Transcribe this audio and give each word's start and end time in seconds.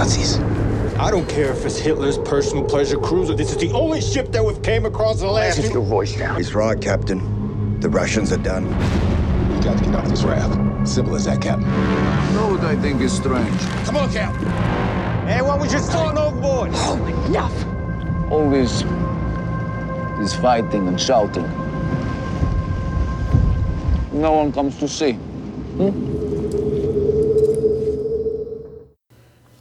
Nazis. 0.00 0.38
I 0.98 1.10
don't 1.10 1.28
care 1.28 1.52
if 1.52 1.66
it's 1.66 1.78
Hitler's 1.78 2.16
personal 2.16 2.64
pleasure 2.64 2.96
cruiser. 2.96 3.34
This 3.34 3.50
is 3.50 3.58
the 3.58 3.70
only 3.72 4.00
ship 4.00 4.32
that 4.32 4.42
we've 4.42 4.62
came 4.62 4.86
across 4.86 5.20
in 5.20 5.26
the 5.26 5.32
last. 5.32 5.60
Keep 5.60 5.74
your 5.74 5.82
voice 5.82 6.16
down. 6.16 6.36
He's 6.38 6.54
right, 6.54 6.80
Captain. 6.80 7.78
The 7.80 7.90
Russians 7.90 8.32
are 8.32 8.38
done. 8.38 8.64
We 9.54 9.62
got 9.62 9.76
to 9.76 9.84
get 9.84 9.94
off 9.94 10.08
this 10.08 10.22
raft. 10.22 10.88
Simple 10.88 11.16
as 11.16 11.26
that, 11.26 11.42
Captain. 11.42 11.68
know 12.32 12.52
what 12.52 12.60
I 12.60 12.76
think 12.76 13.02
is 13.02 13.12
strange? 13.12 13.60
Come 13.84 13.98
on, 13.98 14.10
Cap. 14.10 14.34
Hey, 15.28 15.42
what 15.42 15.60
was 15.60 15.70
just 15.70 15.92
thrown 15.92 16.16
overboard? 16.16 16.70
Oh, 16.72 17.26
enough! 17.26 18.32
All 18.32 18.48
this, 18.48 18.80
this 20.18 20.34
fighting 20.40 20.88
and 20.88 20.98
shouting. 20.98 21.44
No 24.18 24.32
one 24.32 24.50
comes 24.50 24.78
to 24.78 24.88
see. 24.88 25.12
Hmm? 25.12 26.29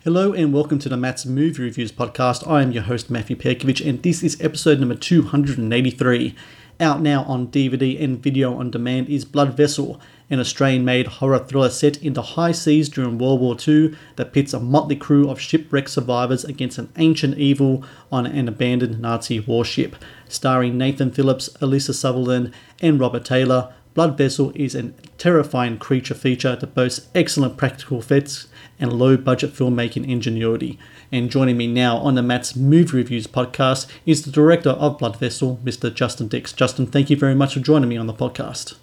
Hello 0.10 0.34
and 0.34 0.52
welcome 0.52 0.80
to 0.80 0.90
the 0.90 0.98
Matt's 0.98 1.24
Movie 1.24 1.62
Reviews 1.62 1.92
podcast. 1.92 2.50
I 2.50 2.64
am 2.64 2.72
your 2.72 2.82
host, 2.82 3.12
Matthew 3.12 3.36
Perkovich, 3.36 3.88
and 3.88 4.02
this 4.02 4.24
is 4.24 4.42
episode 4.42 4.80
number 4.80 4.96
283. 4.96 6.36
Out 6.80 7.00
now 7.00 7.22
on 7.26 7.50
DVD 7.50 8.04
and 8.04 8.18
video 8.18 8.56
on 8.56 8.72
demand 8.72 9.08
is 9.08 9.24
Blood 9.24 9.56
Vessel, 9.56 10.02
an 10.28 10.40
Australian 10.40 10.84
made 10.84 11.06
horror 11.06 11.38
thriller 11.38 11.70
set 11.70 12.02
in 12.02 12.14
the 12.14 12.24
high 12.24 12.54
seas 12.54 12.90
during 12.90 13.20
World 13.20 13.40
War 13.40 13.56
II 13.56 13.96
that 14.16 14.34
pits 14.34 14.52
a 14.52 14.60
motley 14.60 14.96
crew 14.96 15.30
of 15.30 15.40
shipwreck 15.40 15.88
survivors 15.88 16.44
against 16.44 16.80
an 16.80 16.92
ancient 16.98 17.38
evil 17.38 17.86
on 18.12 18.26
an 18.26 18.48
abandoned 18.48 19.00
Nazi 19.00 19.40
warship. 19.40 19.96
Starring 20.28 20.76
Nathan 20.76 21.12
Phillips, 21.12 21.50
Alyssa 21.62 21.94
Sutherland, 21.94 22.52
and 22.82 23.00
Robert 23.00 23.26
Taylor, 23.26 23.72
Blood 23.94 24.18
Vessel 24.18 24.52
is 24.56 24.74
a 24.74 24.90
terrifying 25.20 25.78
creature 25.78 26.16
feature 26.16 26.56
that 26.56 26.74
boasts 26.74 27.10
excellent 27.14 27.58
practical 27.58 28.00
effects 28.00 28.48
and 28.80 28.94
low 28.94 29.18
budget 29.18 29.54
filmmaking 29.54 30.08
ingenuity. 30.08 30.80
And 31.12 31.30
joining 31.30 31.58
me 31.58 31.68
now 31.68 31.98
on 31.98 32.16
the 32.16 32.22
Matt's 32.22 32.56
Movie 32.56 32.98
Reviews 32.98 33.28
podcast 33.28 33.88
is 34.06 34.24
the 34.24 34.32
director 34.32 34.72
of 34.72 34.98
Blood 34.98 35.18
Vessel, 35.18 35.60
Mr. 35.64 35.94
Justin 35.94 36.28
Dix. 36.28 36.54
Justin, 36.54 36.86
thank 36.86 37.10
you 37.10 37.16
very 37.16 37.36
much 37.36 37.56
for 37.56 37.60
joining 37.60 37.90
me 37.90 37.98
on 37.98 38.08
the 38.08 38.14
podcast. 38.14 38.76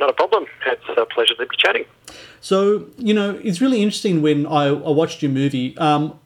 Not 0.00 0.10
a 0.10 0.12
problem. 0.12 0.46
It's 0.66 0.82
a 0.88 1.06
pleasure 1.06 1.34
to 1.34 1.46
be 1.46 1.56
chatting. 1.56 1.84
So, 2.40 2.86
you 2.98 3.14
know, 3.14 3.40
it's 3.42 3.60
really 3.60 3.82
interesting 3.82 4.22
when 4.22 4.46
I, 4.46 4.66
I 4.66 4.90
watched 4.90 5.22
your 5.22 5.30
movie. 5.30 5.76
Um, 5.78 6.18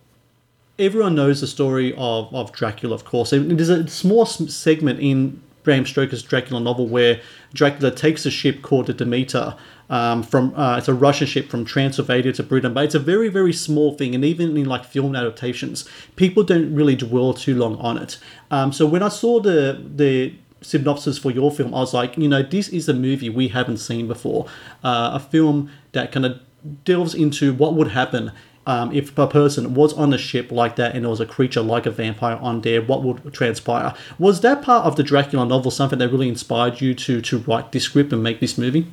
everyone 0.78 1.14
knows 1.14 1.40
the 1.40 1.46
story 1.46 1.94
of, 1.96 2.34
of 2.34 2.52
Dracula, 2.52 2.94
of 2.94 3.04
course. 3.04 3.32
It 3.32 3.60
is 3.60 3.68
a 3.68 3.86
small 3.88 4.26
segment 4.26 5.00
in 5.00 5.40
Bram 5.70 5.86
Stoker's 5.86 6.24
Dracula 6.24 6.60
novel 6.60 6.88
where 6.88 7.20
Dracula 7.54 7.92
takes 7.92 8.26
a 8.26 8.30
ship 8.30 8.60
called 8.60 8.88
the 8.88 8.92
Demeter 8.92 9.54
um, 9.88 10.24
from 10.24 10.52
uh, 10.56 10.78
it's 10.78 10.88
a 10.88 10.94
Russian 10.94 11.28
ship 11.28 11.48
from 11.48 11.64
Transylvania 11.64 12.32
to 12.32 12.42
Britain, 12.42 12.74
but 12.74 12.82
it's 12.82 12.96
a 12.96 12.98
very 12.98 13.28
very 13.28 13.52
small 13.52 13.94
thing, 13.94 14.12
and 14.16 14.24
even 14.24 14.56
in 14.56 14.64
like 14.64 14.84
film 14.84 15.14
adaptations, 15.14 15.88
people 16.16 16.42
don't 16.42 16.74
really 16.74 16.96
dwell 16.96 17.34
too 17.34 17.56
long 17.56 17.76
on 17.76 17.98
it. 17.98 18.18
Um, 18.50 18.72
so 18.72 18.84
when 18.84 19.04
I 19.04 19.10
saw 19.10 19.38
the 19.38 19.80
the 19.94 20.34
synopsis 20.60 21.18
for 21.18 21.30
your 21.30 21.52
film, 21.52 21.72
I 21.72 21.78
was 21.78 21.94
like, 21.94 22.18
you 22.18 22.26
know, 22.26 22.42
this 22.42 22.68
is 22.70 22.88
a 22.88 22.94
movie 22.94 23.30
we 23.30 23.46
haven't 23.46 23.78
seen 23.78 24.08
before, 24.08 24.46
uh, 24.82 25.12
a 25.14 25.20
film 25.20 25.70
that 25.92 26.10
kind 26.10 26.26
of 26.26 26.40
delves 26.84 27.14
into 27.14 27.54
what 27.54 27.74
would 27.74 27.92
happen 27.92 28.32
um, 28.70 28.92
if 28.92 29.18
a 29.18 29.26
person 29.26 29.74
was 29.74 29.92
on 29.94 30.14
a 30.14 30.18
ship 30.18 30.52
like 30.52 30.76
that 30.76 30.94
and 30.94 31.04
there 31.04 31.10
was 31.10 31.20
a 31.20 31.26
creature 31.26 31.60
like 31.60 31.86
a 31.86 31.90
vampire 31.90 32.36
on 32.36 32.60
there, 32.60 32.80
what 32.80 33.02
would 33.02 33.34
transpire? 33.34 33.92
Was 34.16 34.42
that 34.42 34.62
part 34.62 34.86
of 34.86 34.94
the 34.94 35.02
Dracula 35.02 35.44
novel 35.44 35.72
something 35.72 35.98
that 35.98 36.08
really 36.08 36.28
inspired 36.28 36.80
you 36.80 36.94
to 36.94 37.20
to 37.20 37.38
write 37.38 37.72
this 37.72 37.82
script 37.82 38.12
and 38.12 38.22
make 38.22 38.38
this 38.38 38.56
movie? 38.56 38.86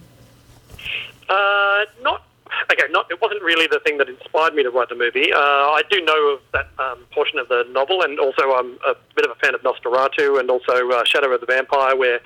Uh, 1.30 1.86
not 2.02 2.24
okay. 2.72 2.84
Not 2.92 3.10
it 3.12 3.22
wasn't 3.22 3.42
really 3.44 3.68
the 3.68 3.80
thing 3.80 3.98
that 3.98 4.10
inspired 4.10 4.54
me 4.54 4.64
to 4.64 4.70
write 4.70 4.90
the 4.90 4.96
movie. 4.96 5.32
Uh, 5.34 5.38
I 5.40 5.82
do 5.90 6.02
know 6.02 6.34
of 6.34 6.40
that 6.54 6.68
um, 6.80 7.00
portion 7.12 7.40
of 7.40 7.48
the 7.50 7.66
novel, 7.72 8.02
and 8.02 8.20
also 8.20 8.44
I'm 8.54 8.78
a 8.88 8.96
bit 9.16 9.26
of 9.26 9.32
a 9.32 9.36
fan 9.36 9.54
of 9.56 9.62
Nosferatu 9.62 10.40
and 10.40 10.50
also 10.50 10.90
uh, 10.92 11.04
Shadow 11.06 11.32
of 11.34 11.42
the 11.42 11.46
Vampire, 11.48 11.96
where 11.96 12.20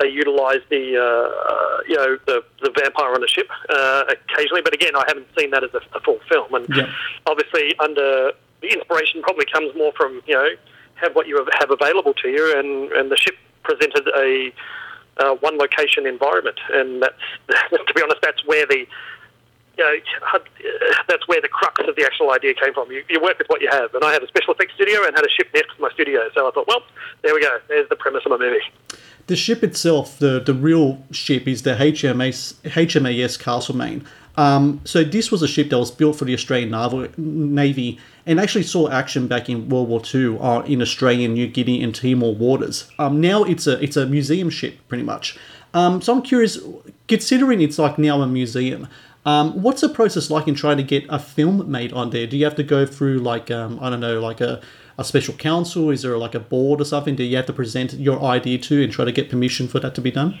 they 0.00 0.08
utilise 0.08 0.60
the 0.70 0.96
uh, 0.96 1.80
you 1.88 1.96
know 1.96 2.18
the 2.26 2.44
the 2.62 2.70
vampire 2.80 3.14
on 3.14 3.20
the 3.20 3.28
ship 3.28 3.48
uh, 3.70 4.04
occasionally. 4.08 4.62
But 4.62 4.74
again, 4.74 4.94
I 4.96 5.04
haven't 5.06 5.28
seen 5.38 5.50
that 5.50 5.64
as 5.64 5.70
a, 5.74 5.80
a 5.96 6.00
full 6.00 6.20
film, 6.28 6.54
and 6.54 6.66
Yeah. 6.74 6.90
obviously 7.26 7.74
under 7.78 8.32
the 8.60 8.68
inspiration 8.72 9.22
probably 9.22 9.46
comes 9.52 9.74
more 9.76 9.92
from 9.96 10.22
you 10.26 10.34
know 10.34 10.48
have 10.96 11.14
what 11.14 11.26
you 11.26 11.36
have- 11.36 11.48
have 11.58 11.70
available 11.70 12.14
to 12.14 12.28
you, 12.28 12.56
and 12.58 12.90
and 12.92 13.10
the 13.10 13.16
ship 13.16 13.34
presented 13.62 14.06
a 14.16 14.52
uh, 15.18 15.34
one 15.36 15.56
location 15.58 16.06
environment, 16.06 16.58
and 16.72 17.02
that's 17.02 17.14
to 17.70 17.94
be 17.94 18.02
honest, 18.02 18.20
that's 18.22 18.44
where 18.46 18.66
the 18.66 18.86
you 19.76 19.84
know, 19.84 19.94
had- 20.26 20.40
uh, 20.42 21.02
that's 21.08 21.26
where 21.28 21.40
the 21.40 21.48
crux 21.48 21.82
of 21.86 21.96
the 21.96 22.04
actual 22.04 22.32
idea 22.32 22.54
came 22.54 22.72
from. 22.74 22.90
You, 22.90 23.02
you 23.08 23.20
work 23.20 23.38
with 23.38 23.48
what 23.48 23.60
you 23.60 23.68
have, 23.70 23.94
and 23.94 24.04
I 24.04 24.12
had 24.12 24.22
a 24.22 24.28
special 24.28 24.54
effects 24.54 24.74
studio 24.74 25.04
and 25.06 25.14
had 25.14 25.24
a 25.24 25.30
ship 25.30 25.48
next 25.54 25.74
to 25.76 25.82
my 25.82 25.90
studio, 25.90 26.28
so 26.34 26.48
I 26.48 26.50
thought, 26.50 26.66
well, 26.66 26.82
there 27.22 27.34
we 27.34 27.40
go. 27.40 27.58
There's 27.68 27.88
the 27.88 27.96
premise 27.96 28.22
of 28.24 28.30
my 28.30 28.38
movie. 28.38 28.60
The 29.26 29.36
ship 29.36 29.62
itself, 29.64 30.18
the 30.18 30.38
the 30.38 30.52
real 30.52 31.02
ship, 31.10 31.48
is 31.48 31.62
the 31.62 31.74
HMAS 31.74 32.54
HMAS 32.62 33.38
Castlemaine. 33.38 34.04
Um, 34.36 34.80
so 34.84 35.04
this 35.04 35.30
was 35.30 35.42
a 35.42 35.48
ship 35.48 35.70
that 35.70 35.78
was 35.78 35.90
built 35.92 36.16
for 36.16 36.24
the 36.24 36.34
Australian 36.34 36.72
Naval, 36.72 37.06
Navy 37.16 38.00
and 38.26 38.40
actually 38.40 38.64
saw 38.64 38.88
action 38.88 39.26
back 39.28 39.48
in 39.48 39.68
World 39.68 39.88
War 39.88 40.02
II 40.12 40.38
uh, 40.40 40.62
in 40.62 40.80
Australian, 40.82 41.34
New 41.34 41.46
Guinea, 41.46 41.82
and 41.82 41.94
Timor 41.94 42.34
waters. 42.34 42.90
Um, 42.98 43.20
now 43.20 43.44
it's 43.44 43.66
a 43.66 43.82
it's 43.82 43.96
a 43.96 44.06
museum 44.06 44.50
ship, 44.50 44.78
pretty 44.88 45.04
much. 45.04 45.38
Um, 45.74 46.00
so 46.00 46.14
I'm 46.14 46.22
curious, 46.22 46.58
considering 47.08 47.60
it's 47.60 47.78
like 47.78 47.98
now 47.98 48.20
a 48.22 48.26
museum, 48.26 48.88
um, 49.24 49.62
what's 49.62 49.80
the 49.80 49.88
process 49.88 50.30
like 50.30 50.46
in 50.48 50.54
trying 50.54 50.76
to 50.76 50.82
get 50.82 51.04
a 51.08 51.18
film 51.18 51.70
made 51.70 51.92
on 51.92 52.10
there? 52.10 52.26
Do 52.26 52.36
you 52.36 52.44
have 52.44 52.56
to 52.56 52.62
go 52.62 52.84
through 52.84 53.18
like 53.18 53.50
um, 53.50 53.78
I 53.80 53.90
don't 53.90 54.00
know, 54.00 54.20
like 54.20 54.40
a 54.40 54.60
a 54.98 55.04
special 55.04 55.34
council? 55.34 55.90
Is 55.90 56.02
there 56.02 56.16
like 56.18 56.34
a 56.34 56.40
board 56.40 56.80
or 56.80 56.84
something? 56.84 57.16
Do 57.16 57.24
you 57.24 57.36
have 57.36 57.46
to 57.46 57.52
present 57.52 57.94
your 57.94 58.22
idea 58.22 58.58
to 58.58 58.82
and 58.82 58.92
try 58.92 59.04
to 59.04 59.12
get 59.12 59.30
permission 59.30 59.66
for 59.68 59.80
that 59.80 59.94
to 59.96 60.00
be 60.00 60.10
done? 60.10 60.38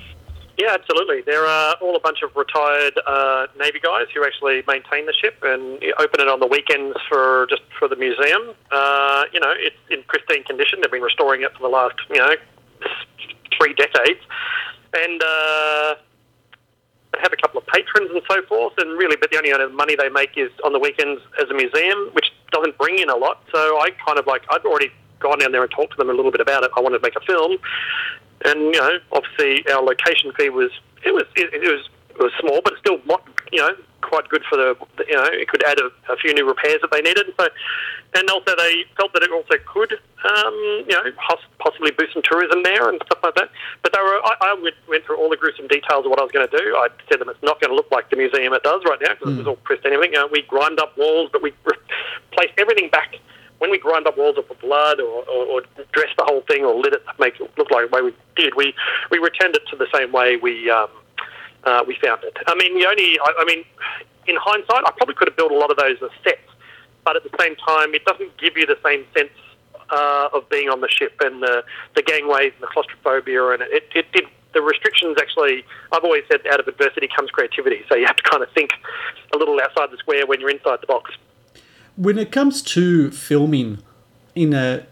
Yeah, 0.56 0.72
absolutely. 0.72 1.22
There 1.22 1.44
are 1.44 1.74
all 1.80 1.96
a 1.96 2.00
bunch 2.00 2.22
of 2.22 2.34
retired 2.36 2.96
uh, 3.06 3.48
Navy 3.58 3.80
guys 3.80 4.06
who 4.14 4.24
actually 4.24 4.62
maintain 4.68 5.04
the 5.06 5.12
ship 5.12 5.36
and 5.42 5.82
open 5.98 6.20
it 6.20 6.28
on 6.28 6.38
the 6.38 6.46
weekends 6.46 6.96
for 7.08 7.46
just 7.50 7.62
for 7.76 7.88
the 7.88 7.96
museum. 7.96 8.54
Uh, 8.70 9.24
you 9.32 9.40
know, 9.40 9.52
it's 9.56 9.76
in 9.90 10.04
pristine 10.04 10.44
condition. 10.44 10.80
They've 10.80 10.92
been 10.92 11.02
restoring 11.02 11.42
it 11.42 11.52
for 11.54 11.62
the 11.62 11.68
last 11.68 11.96
you 12.08 12.18
know 12.18 12.36
three 13.58 13.74
decades, 13.74 14.20
and 14.92 15.22
uh, 15.22 15.94
have 17.20 17.32
a 17.32 17.36
couple 17.36 17.58
of 17.58 17.66
patrons 17.66 18.10
and 18.10 18.22
so 18.28 18.42
forth. 18.46 18.74
And 18.78 18.98
really, 18.98 19.16
but 19.16 19.30
the 19.30 19.38
only 19.38 19.74
money 19.74 19.96
they 19.96 20.08
make 20.08 20.36
is 20.36 20.50
on 20.64 20.72
the 20.72 20.78
weekends 20.78 21.20
as 21.40 21.48
a 21.50 21.54
museum, 21.54 22.10
which 22.12 22.32
doesn't 22.52 22.76
bring 22.78 22.98
in 22.98 23.10
a 23.10 23.16
lot. 23.16 23.42
So 23.52 23.58
I 23.80 23.90
kind 24.04 24.18
of 24.18 24.26
like 24.26 24.42
I'd 24.50 24.64
already 24.64 24.90
gone 25.20 25.38
down 25.38 25.52
there 25.52 25.62
and 25.62 25.70
talked 25.70 25.92
to 25.92 25.96
them 25.96 26.10
a 26.10 26.12
little 26.12 26.30
bit 26.30 26.40
about 26.40 26.64
it. 26.64 26.70
I 26.76 26.80
wanted 26.80 26.98
to 26.98 27.02
make 27.02 27.16
a 27.16 27.24
film, 27.24 27.56
and 28.44 28.74
you 28.74 28.80
know, 28.80 28.98
obviously 29.12 29.66
our 29.72 29.82
location 29.82 30.32
fee 30.36 30.50
was 30.50 30.70
it 31.04 31.14
was 31.14 31.24
it, 31.36 31.52
it 31.52 31.60
was 31.60 31.88
it 32.10 32.18
was 32.18 32.32
small, 32.40 32.60
but 32.62 32.74
it's 32.74 32.80
still 32.80 33.00
you 33.52 33.60
know 33.60 33.74
quite 34.14 34.28
good 34.28 34.44
for 34.46 34.54
the 34.56 34.78
you 35.10 35.14
know 35.18 35.26
it 35.26 35.48
could 35.48 35.64
add 35.66 35.78
a, 35.82 35.90
a 36.12 36.16
few 36.16 36.32
new 36.32 36.46
repairs 36.46 36.78
that 36.82 36.92
they 36.94 37.02
needed. 37.02 37.26
So, 37.34 37.48
and 38.14 38.30
also 38.30 38.54
they 38.54 38.86
felt 38.96 39.12
that 39.14 39.26
it 39.26 39.32
also 39.34 39.58
could 39.66 39.98
um, 40.22 40.54
you 40.86 40.94
know 40.94 41.02
pos- 41.18 41.50
possibly 41.58 41.90
boost 41.90 42.14
some 42.14 42.22
tourism 42.22 42.62
there 42.62 42.88
and 42.88 43.02
stuff 43.06 43.18
like 43.26 43.34
that. 43.34 43.50
But 43.82 43.92
they 43.92 43.98
were 43.98 44.22
I, 44.22 44.54
I 44.54 44.54
went, 44.54 44.78
went 44.88 45.04
through 45.04 45.18
all 45.18 45.28
the 45.28 45.36
gruesome 45.36 45.66
details 45.66 46.06
of 46.06 46.10
what 46.14 46.20
I 46.20 46.22
was 46.22 46.30
going 46.30 46.46
to 46.46 46.56
do. 46.56 46.78
I 46.78 46.88
said 47.10 47.18
to 47.18 47.26
them 47.26 47.28
it's 47.34 47.42
not 47.42 47.60
going 47.60 47.70
to 47.70 47.76
look 47.76 47.90
like 47.90 48.08
the 48.10 48.16
museum 48.16 48.54
it 48.54 48.62
does 48.62 48.82
right 48.86 49.02
now 49.02 49.18
because 49.18 49.34
it 49.34 49.38
was 49.42 49.50
all 49.50 49.58
pristine. 49.66 49.90
and 49.90 49.98
Everything 49.98 50.14
you 50.14 50.22
know, 50.22 50.30
we 50.30 50.42
grind 50.46 50.78
up 50.78 50.96
walls, 50.96 51.30
but 51.34 51.42
we 51.42 51.50
placed 52.30 52.54
everything 52.58 52.88
back 52.90 53.18
when 53.58 53.70
we 53.70 53.78
grind 53.78 54.06
up 54.06 54.18
walls 54.18 54.36
or 54.36 54.42
put 54.42 54.60
blood 54.60 55.00
or, 55.00 55.24
or, 55.24 55.42
or 55.46 55.62
dress 55.92 56.10
the 56.18 56.24
whole 56.26 56.42
thing 56.42 56.64
or 56.64 56.74
lit 56.74 56.92
it 56.92 57.02
to 57.06 57.14
make 57.18 57.40
it 57.40 57.50
look 57.56 57.70
like 57.70 57.88
the 57.88 57.94
way 57.96 58.02
we 58.02 58.12
did, 58.36 58.54
we, 58.56 58.74
we 59.10 59.18
returned 59.18 59.54
it 59.54 59.62
to 59.70 59.76
the 59.76 59.86
same 59.94 60.12
way 60.12 60.36
we 60.36 60.68
um, 60.70 60.88
uh, 61.64 61.84
we 61.86 61.96
found 62.02 62.22
it. 62.24 62.36
I 62.46 62.54
mean, 62.54 62.78
the 62.78 62.86
only, 62.86 63.18
I, 63.18 63.32
I 63.38 63.44
mean, 63.44 63.64
in 64.26 64.36
hindsight, 64.36 64.84
I 64.86 64.90
probably 64.96 65.14
could 65.14 65.28
have 65.28 65.36
built 65.36 65.52
a 65.52 65.56
lot 65.56 65.70
of 65.70 65.76
those 65.76 65.96
as 66.02 66.10
sets, 66.22 66.48
but 67.04 67.16
at 67.16 67.22
the 67.22 67.34
same 67.40 67.56
time, 67.56 67.94
it 67.94 68.04
doesn't 68.04 68.36
give 68.38 68.56
you 68.56 68.66
the 68.66 68.78
same 68.84 69.04
sense 69.16 69.32
uh, 69.90 70.28
of 70.32 70.48
being 70.48 70.68
on 70.68 70.80
the 70.80 70.88
ship 70.88 71.14
and 71.20 71.42
the, 71.42 71.64
the 71.94 72.02
gangways 72.02 72.52
and 72.54 72.62
the 72.62 72.66
claustrophobia, 72.66 73.50
and 73.50 73.62
it, 73.62 73.84
it 73.94 74.10
did 74.12 74.24
the 74.54 74.62
restrictions 74.62 75.16
actually, 75.20 75.64
I've 75.92 76.04
always 76.04 76.22
said, 76.30 76.46
out 76.46 76.60
of 76.60 76.68
adversity 76.68 77.08
comes 77.14 77.30
creativity. 77.30 77.84
So 77.88 77.96
you 77.96 78.06
have 78.06 78.16
to 78.16 78.22
kind 78.22 78.42
of 78.42 78.50
think 78.52 78.70
a 79.34 79.36
little 79.36 79.60
outside 79.60 79.90
the 79.90 79.96
square 79.98 80.26
when 80.26 80.40
you're 80.40 80.50
inside 80.50 80.80
the 80.80 80.86
box. 80.86 81.10
When 81.96 82.18
it 82.18 82.32
comes 82.32 82.62
to 82.62 83.10
filming 83.10 83.82
in 84.34 84.54
a 84.54 84.86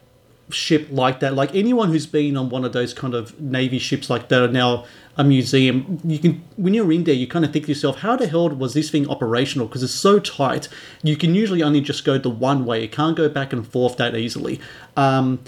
ship 0.50 0.88
like 0.90 1.20
that, 1.20 1.34
like 1.34 1.54
anyone 1.54 1.88
who's 1.90 2.06
been 2.06 2.36
on 2.36 2.50
one 2.50 2.64
of 2.64 2.72
those 2.72 2.92
kind 2.92 3.14
of 3.14 3.40
navy 3.40 3.78
ships 3.78 4.10
like 4.10 4.28
that 4.28 4.42
are 4.42 4.48
now 4.48 4.84
a 5.16 5.24
museum, 5.24 6.00
you 6.04 6.18
can 6.18 6.42
when 6.56 6.74
you're 6.74 6.90
in 6.92 7.04
there, 7.04 7.14
you 7.14 7.26
kind 7.26 7.44
of 7.44 7.52
think 7.52 7.66
to 7.66 7.70
yourself, 7.70 7.98
how 7.98 8.16
the 8.16 8.26
hell 8.26 8.48
was 8.48 8.74
this 8.74 8.90
thing 8.90 9.08
operational? 9.08 9.66
Because 9.66 9.82
it's 9.82 9.92
so 9.92 10.18
tight, 10.18 10.68
you 11.02 11.16
can 11.16 11.34
usually 11.34 11.62
only 11.62 11.80
just 11.80 12.04
go 12.04 12.18
the 12.18 12.30
one 12.30 12.64
way. 12.64 12.82
You 12.82 12.88
can't 12.88 13.16
go 13.16 13.28
back 13.28 13.52
and 13.52 13.66
forth 13.66 13.96
that 13.98 14.16
easily. 14.16 14.60
Um, 14.96 15.40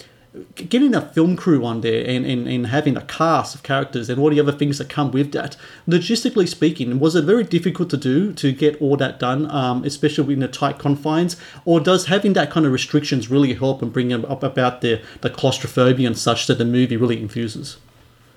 getting 0.57 0.95
a 0.95 1.01
film 1.01 1.37
crew 1.37 1.65
on 1.65 1.81
there 1.81 2.05
and, 2.09 2.27
and, 2.27 2.49
and 2.49 2.67
having 2.67 2.97
a 2.97 3.03
cast 3.03 3.55
of 3.55 3.63
characters 3.63 4.11
and 4.11 4.21
all 4.21 4.31
the 4.31 4.41
other 4.41 4.53
things 4.53 4.79
that 4.79 4.89
come 4.89 5.13
with 5.13 5.33
that, 5.33 5.57
logistically 5.89 6.49
speaking, 6.49 6.99
was 6.99 7.15
it 7.15 7.25
very 7.25 7.45
difficult 7.45 7.89
to 7.91 7.97
do 7.97 8.33
to 8.33 8.53
get 8.53 8.81
all 8.83 8.97
that 8.97 9.21
done, 9.21 9.49
um, 9.51 9.85
especially 9.85 10.35
in 10.35 10.41
the 10.41 10.49
tight 10.49 10.79
confines? 10.79 11.37
Or 11.65 11.79
does 11.79 12.07
having 12.07 12.33
that 12.33 12.51
kind 12.51 12.67
of 12.67 12.73
restrictions 12.73 13.31
really 13.31 13.55
help 13.55 13.81
and 13.81 13.93
bring 13.93 14.13
up 14.13 14.43
about 14.43 14.81
the, 14.81 15.01
the 15.21 15.31
claustrophobia 15.31 16.07
and 16.07 16.19
such 16.19 16.49
that 16.49 16.59
the 16.59 16.65
movie 16.65 16.97
really 16.97 17.23
infuses? 17.23 17.77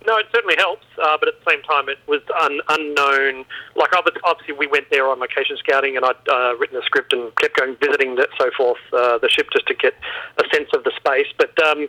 No, 0.05 0.17
it 0.17 0.27
certainly 0.31 0.55
helps, 0.57 0.85
uh, 1.01 1.17
but 1.19 1.27
at 1.29 1.35
the 1.43 1.51
same 1.51 1.61
time, 1.63 1.89
it 1.89 1.99
was 2.07 2.21
un- 2.41 2.61
unknown. 2.69 3.45
Like 3.75 3.91
obviously, 3.95 4.53
we 4.53 4.67
went 4.67 4.89
there 4.89 5.07
on 5.07 5.19
location 5.19 5.57
scouting, 5.57 5.95
and 5.97 6.05
I'd 6.05 6.29
uh, 6.29 6.55
written 6.57 6.77
a 6.77 6.83
script 6.83 7.13
and 7.13 7.35
kept 7.37 7.55
going 7.57 7.75
visiting 7.77 8.15
that 8.15 8.29
so 8.37 8.49
forth 8.55 8.79
uh, 8.93 9.17
the 9.17 9.29
ship 9.29 9.47
just 9.51 9.67
to 9.67 9.73
get 9.73 9.93
a 10.37 10.43
sense 10.53 10.69
of 10.73 10.83
the 10.83 10.91
space. 10.97 11.27
But 11.37 11.57
um, 11.63 11.87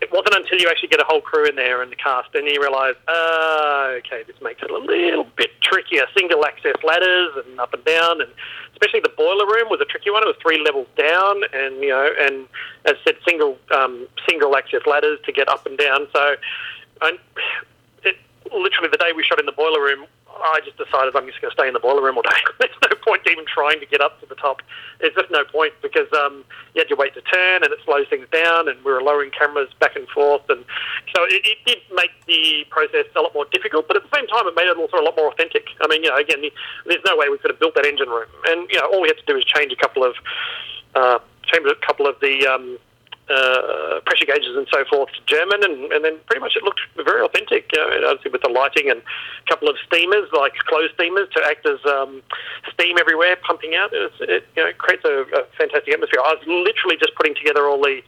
it 0.00 0.10
wasn't 0.10 0.34
until 0.34 0.58
you 0.58 0.68
actually 0.68 0.88
get 0.88 1.00
a 1.00 1.04
whole 1.04 1.20
crew 1.20 1.46
in 1.46 1.56
there 1.56 1.82
and 1.82 1.92
the 1.92 1.96
cast, 1.96 2.34
and 2.34 2.46
you 2.48 2.60
realise, 2.60 2.96
uh, 3.06 4.00
okay, 4.00 4.24
this 4.26 4.36
makes 4.40 4.62
it 4.62 4.70
a 4.70 4.76
little 4.76 5.26
bit 5.36 5.50
trickier. 5.60 6.04
Single 6.16 6.44
access 6.46 6.76
ladders 6.82 7.32
and 7.44 7.60
up 7.60 7.74
and 7.74 7.84
down, 7.84 8.20
and 8.22 8.30
especially 8.72 9.00
the 9.00 9.12
boiler 9.16 9.46
room 9.46 9.68
was 9.68 9.80
a 9.80 9.84
tricky 9.84 10.10
one. 10.10 10.22
It 10.22 10.26
was 10.26 10.40
three 10.40 10.62
levels 10.64 10.88
down, 10.96 11.44
and 11.52 11.82
you 11.82 11.90
know, 11.90 12.08
and 12.18 12.48
as 12.86 12.94
I 13.00 13.04
said, 13.04 13.16
single 13.28 13.58
um, 13.74 14.08
single 14.28 14.56
access 14.56 14.80
ladders 14.86 15.18
to 15.26 15.32
get 15.32 15.48
up 15.48 15.66
and 15.66 15.76
down. 15.76 16.08
So 16.14 16.36
and 17.02 17.18
literally 18.52 18.88
the 18.90 18.98
day 18.98 19.12
we 19.14 19.22
shot 19.22 19.40
in 19.40 19.46
the 19.46 19.52
boiler 19.52 19.82
room, 19.82 20.06
I 20.28 20.60
just 20.64 20.78
decided 20.78 21.14
I'm 21.14 21.26
just 21.26 21.40
going 21.40 21.50
to 21.50 21.56
stay 21.56 21.68
in 21.68 21.74
the 21.74 21.82
boiler 21.82 22.02
room 22.02 22.16
all 22.16 22.22
day. 22.22 22.40
There's 22.60 22.78
no 22.82 22.96
point 23.04 23.22
even 23.30 23.44
trying 23.44 23.80
to 23.80 23.86
get 23.86 24.00
up 24.00 24.20
to 24.20 24.26
the 24.26 24.34
top. 24.34 24.62
There's 25.00 25.14
just 25.14 25.30
no 25.30 25.44
point 25.44 25.74
because 25.82 26.08
um, 26.16 26.44
you 26.74 26.80
had 26.80 26.88
to 26.88 26.96
wait 26.96 27.14
to 27.14 27.22
turn 27.22 27.62
and 27.62 27.72
it 27.72 27.78
slows 27.84 28.08
things 28.08 28.26
down, 28.32 28.68
and 28.68 28.82
we 28.84 28.92
were 28.92 29.02
lowering 29.02 29.30
cameras 29.30 29.68
back 29.80 29.96
and 29.96 30.08
forth, 30.08 30.42
and 30.48 30.64
so 31.14 31.24
it, 31.24 31.42
it 31.44 31.58
did 31.66 31.78
make 31.92 32.10
the 32.26 32.64
process 32.70 33.06
a 33.16 33.20
lot 33.20 33.34
more 33.34 33.46
difficult. 33.52 33.86
But 33.88 33.96
at 33.96 34.04
the 34.04 34.12
same 34.16 34.26
time, 34.28 34.46
it 34.46 34.54
made 34.56 34.68
it 34.68 34.76
also 34.76 34.98
a 34.98 35.04
lot 35.04 35.16
more 35.16 35.30
authentic. 35.30 35.66
I 35.80 35.88
mean, 35.88 36.02
you 36.04 36.10
know, 36.10 36.16
again, 36.16 36.42
there's 36.86 37.04
no 37.04 37.16
way 37.16 37.28
we 37.28 37.38
could 37.38 37.50
have 37.50 37.60
built 37.60 37.74
that 37.74 37.86
engine 37.86 38.08
room, 38.08 38.30
and 38.46 38.68
you 38.70 38.78
know, 38.78 38.86
all 38.92 39.02
we 39.02 39.08
had 39.08 39.18
to 39.18 39.26
do 39.26 39.34
was 39.34 39.44
change 39.44 39.72
a 39.72 39.76
couple 39.76 40.04
of 40.04 40.14
uh, 40.94 41.18
change 41.44 41.66
a 41.66 41.86
couple 41.86 42.06
of 42.06 42.16
the 42.20 42.46
um, 42.46 42.78
uh, 43.30 44.00
pressure 44.04 44.26
gauges 44.26 44.56
and 44.56 44.66
so 44.72 44.84
forth 44.90 45.10
to 45.12 45.20
German, 45.26 45.62
and, 45.62 45.92
and 45.92 46.04
then 46.04 46.18
pretty 46.26 46.40
much 46.40 46.56
it 46.56 46.62
looked 46.62 46.80
very 46.96 47.24
authentic. 47.24 47.70
You 47.72 47.78
know, 47.78 48.10
obviously 48.10 48.30
with 48.30 48.42
the 48.42 48.50
lighting 48.50 48.90
and 48.90 49.00
a 49.00 49.48
couple 49.48 49.68
of 49.68 49.76
steamers, 49.86 50.28
like 50.32 50.54
closed 50.66 50.94
steamers, 50.94 51.28
to 51.36 51.42
act 51.46 51.66
as 51.66 51.78
um, 51.86 52.22
steam 52.72 52.98
everywhere, 52.98 53.36
pumping 53.46 53.74
out. 53.74 53.92
It, 53.92 54.12
it 54.20 54.44
you 54.56 54.64
know, 54.64 54.72
creates 54.78 55.04
a, 55.04 55.22
a, 55.30 55.46
fantastic 55.56 55.94
atmosphere. 55.94 56.20
I 56.20 56.34
was 56.34 56.42
literally 56.46 56.96
just 56.98 57.14
putting 57.14 57.34
together 57.34 57.66
all 57.66 57.80
the 57.80 58.02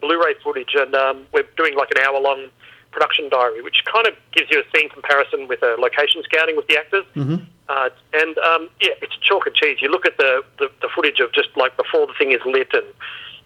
Blu-ray 0.00 0.34
footage, 0.42 0.74
and 0.74 0.94
um, 0.94 1.26
we're 1.32 1.48
doing 1.56 1.76
like 1.76 1.90
an 1.90 2.02
hour-long 2.04 2.48
production 2.90 3.28
diary, 3.28 3.60
which 3.60 3.84
kind 3.84 4.06
of 4.06 4.14
gives 4.32 4.50
you 4.50 4.62
a 4.62 4.64
scene 4.72 4.88
comparison 4.88 5.48
with 5.48 5.62
a 5.62 5.76
location 5.78 6.22
scouting 6.22 6.56
with 6.56 6.66
the 6.68 6.78
actors. 6.78 7.04
Mm-hmm. 7.16 7.44
Uh, 7.68 7.88
and 8.12 8.38
um, 8.38 8.68
yeah, 8.80 8.94
it's 9.02 9.16
chalk 9.16 9.46
and 9.46 9.54
cheese. 9.54 9.78
You 9.80 9.90
look 9.90 10.06
at 10.06 10.16
the, 10.16 10.42
the, 10.58 10.70
the 10.80 10.88
footage 10.94 11.20
of 11.20 11.32
just 11.32 11.48
like 11.56 11.76
before 11.76 12.06
the 12.06 12.12
thing 12.18 12.32
is 12.32 12.40
lit 12.44 12.68
and 12.72 12.86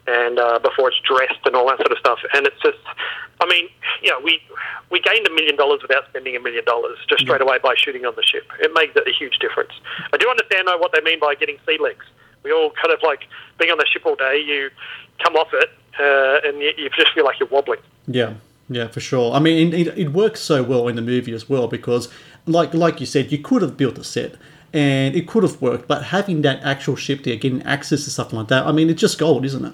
and 0.09 0.39
uh, 0.39 0.59
before 0.59 0.89
it's 0.89 1.01
dressed 1.05 1.45
and 1.45 1.55
all 1.55 1.69
that 1.69 1.77
sort 1.77 1.93
of 1.93 1.99
stuff. 1.99 2.19
And 2.35 2.47
it's 2.47 2.61
just, 2.63 2.79
I 3.41 3.47
mean, 3.47 3.69
you 4.03 4.11
know, 4.11 4.21
we 4.25 4.41
we 4.91 5.01
gained 5.01 5.27
a 5.27 5.31
million 5.31 5.57
dollars 5.57 5.81
without 5.83 6.09
spending 6.09 6.35
a 6.35 6.41
million 6.41 6.65
dollars 6.65 6.99
just 7.09 7.23
straight 7.23 7.43
away 7.43 7.59
by 7.63 7.75
shooting 7.77 8.07
on 8.07 8.15
the 8.17 8.23
ship. 8.23 8.45
It 8.61 8.73
made 8.75 8.97
a 8.97 9.13
huge 9.13 9.39
difference. 9.39 9.73
I 10.13 10.17
do 10.17 10.29
understand 10.29 10.67
though 10.67 10.79
what 10.79 10.93
they 10.93 11.03
mean 11.03 11.21
by 11.21 11.35
getting 11.35 11.59
sea 11.67 11.79
legs. 11.79 12.07
We 12.43 12.53
all 12.53 12.71
kind 12.81 12.95
of 12.95 13.01
like 13.03 13.27
being 13.59 13.71
on 13.71 13.79
the 13.79 13.87
ship 13.87 14.07
all 14.07 14.17
day. 14.17 14.41
You 14.41 14.71
come 15.23 15.37
off 15.37 15.49
it 15.53 15.71
uh, 16.01 16.49
and 16.49 16.63
you, 16.63 16.73
you 16.79 16.89
just 16.91 17.13
feel 17.13 17.25
like 17.25 17.39
you're 17.39 17.49
wobbling. 17.49 17.81
Yeah. 18.07 18.35
Yeah, 18.71 18.89
for 18.89 19.01
sure. 19.01 19.33
I 19.33 19.39
mean, 19.39 19.73
it, 19.73 19.97
it 19.97 20.09
works 20.13 20.43
so 20.43 20.63
well 20.63 20.89
in 20.89 20.97
the 20.97 21.03
movie 21.03 21.33
as 21.33 21.49
well 21.49 21.69
because, 21.69 22.13
like 22.45 22.75
like 22.75 23.01
you 23.01 23.07
said, 23.07 23.33
you 23.33 23.39
could 23.39 23.63
have 23.63 23.79
built 23.79 23.97
a 23.97 24.05
set 24.05 24.35
and 24.73 25.17
it 25.17 25.27
could 25.27 25.43
have 25.43 25.61
worked, 25.63 25.89
but 25.89 26.05
having 26.05 26.43
that 26.43 26.63
actual 26.63 26.95
ship 26.95 27.25
there, 27.25 27.37
getting 27.37 27.63
access 27.63 28.05
to 28.05 28.11
something 28.11 28.39
like 28.39 28.49
that, 28.49 28.67
I 28.67 28.73
mean, 28.73 28.91
it's 28.91 29.01
just 29.01 29.19
gold, 29.19 29.45
isn't 29.45 29.65
it? 29.65 29.73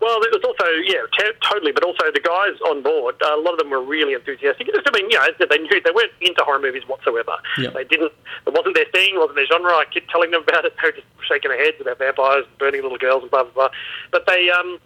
Well, 0.00 0.22
it 0.24 0.32
was 0.32 0.40
also 0.44 0.64
yeah, 0.84 1.04
t- 1.18 1.36
totally. 1.44 1.72
But 1.72 1.84
also 1.84 2.10
the 2.10 2.20
guys 2.20 2.56
on 2.68 2.82
board, 2.82 3.16
uh, 3.22 3.36
a 3.36 3.40
lot 3.40 3.52
of 3.52 3.58
them 3.58 3.70
were 3.70 3.82
really 3.82 4.14
enthusiastic. 4.14 4.66
Just, 4.66 4.88
I 4.88 4.92
mean, 4.96 5.10
you 5.10 5.18
know, 5.18 5.28
they 5.38 5.58
knew 5.58 5.80
they 5.80 5.92
weren't 5.92 6.12
into 6.20 6.42
horror 6.42 6.58
movies 6.58 6.84
whatsoever. 6.86 7.36
Yeah. 7.58 7.70
They 7.70 7.84
didn't. 7.84 8.12
It 8.46 8.52
wasn't 8.54 8.74
their 8.76 8.88
thing. 8.92 9.14
It 9.14 9.18
wasn't 9.18 9.36
their 9.36 9.46
genre. 9.46 9.72
I 9.72 9.84
kept 9.84 10.08
telling 10.10 10.30
them 10.30 10.42
about 10.42 10.64
it. 10.64 10.72
They 10.80 10.88
were 10.88 10.92
just 10.92 11.06
shaking 11.28 11.50
their 11.50 11.62
heads 11.62 11.76
about 11.80 11.98
vampires 11.98 12.46
and 12.48 12.58
burning 12.58 12.82
little 12.82 12.98
girls 12.98 13.22
and 13.22 13.30
blah 13.30 13.44
blah 13.44 13.52
blah. 13.52 13.70
But 14.10 14.26
they 14.26 14.50
um. 14.50 14.78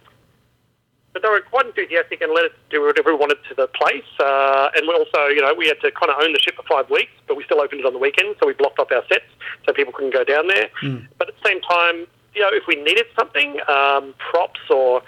But 1.13 1.21
they 1.23 1.29
were 1.29 1.39
quite 1.39 1.65
enthusiastic 1.65 2.19
and 2.19 2.33
let 2.33 2.43
us 2.43 2.51
do 2.69 2.81
whatever 2.81 3.13
we 3.13 3.17
wanted 3.17 3.37
to 3.47 3.55
the 3.55 3.67
place. 3.67 4.03
Uh, 4.19 4.67
and 4.75 4.85
we 4.85 4.93
also, 4.93 5.27
you 5.27 5.39
know, 5.39 5.53
we 5.53 5.65
had 5.65 5.79
to 5.79 5.89
kind 5.91 6.11
of 6.11 6.21
own 6.21 6.33
the 6.33 6.39
ship 6.39 6.55
for 6.57 6.67
five 6.67 6.89
weeks, 6.89 7.13
but 7.25 7.37
we 7.37 7.45
still 7.45 7.61
opened 7.61 7.79
it 7.79 7.85
on 7.85 7.93
the 7.93 7.99
weekend, 7.99 8.35
so 8.37 8.47
we 8.47 8.51
blocked 8.51 8.79
off 8.79 8.91
our 8.91 9.01
sets 9.07 9.23
so 9.65 9.71
people 9.71 9.93
couldn't 9.93 10.11
go 10.11 10.25
down 10.25 10.49
there. 10.49 10.67
Mm. 10.83 11.07
But 11.17 11.29
at 11.29 11.35
the 11.41 11.47
same 11.47 11.61
time, 11.61 12.05
you 12.35 12.41
know, 12.41 12.49
if 12.51 12.63
we 12.67 12.75
needed 12.75 13.05
something, 13.17 13.59
um, 13.67 14.13
props 14.17 14.59
or 14.69 15.01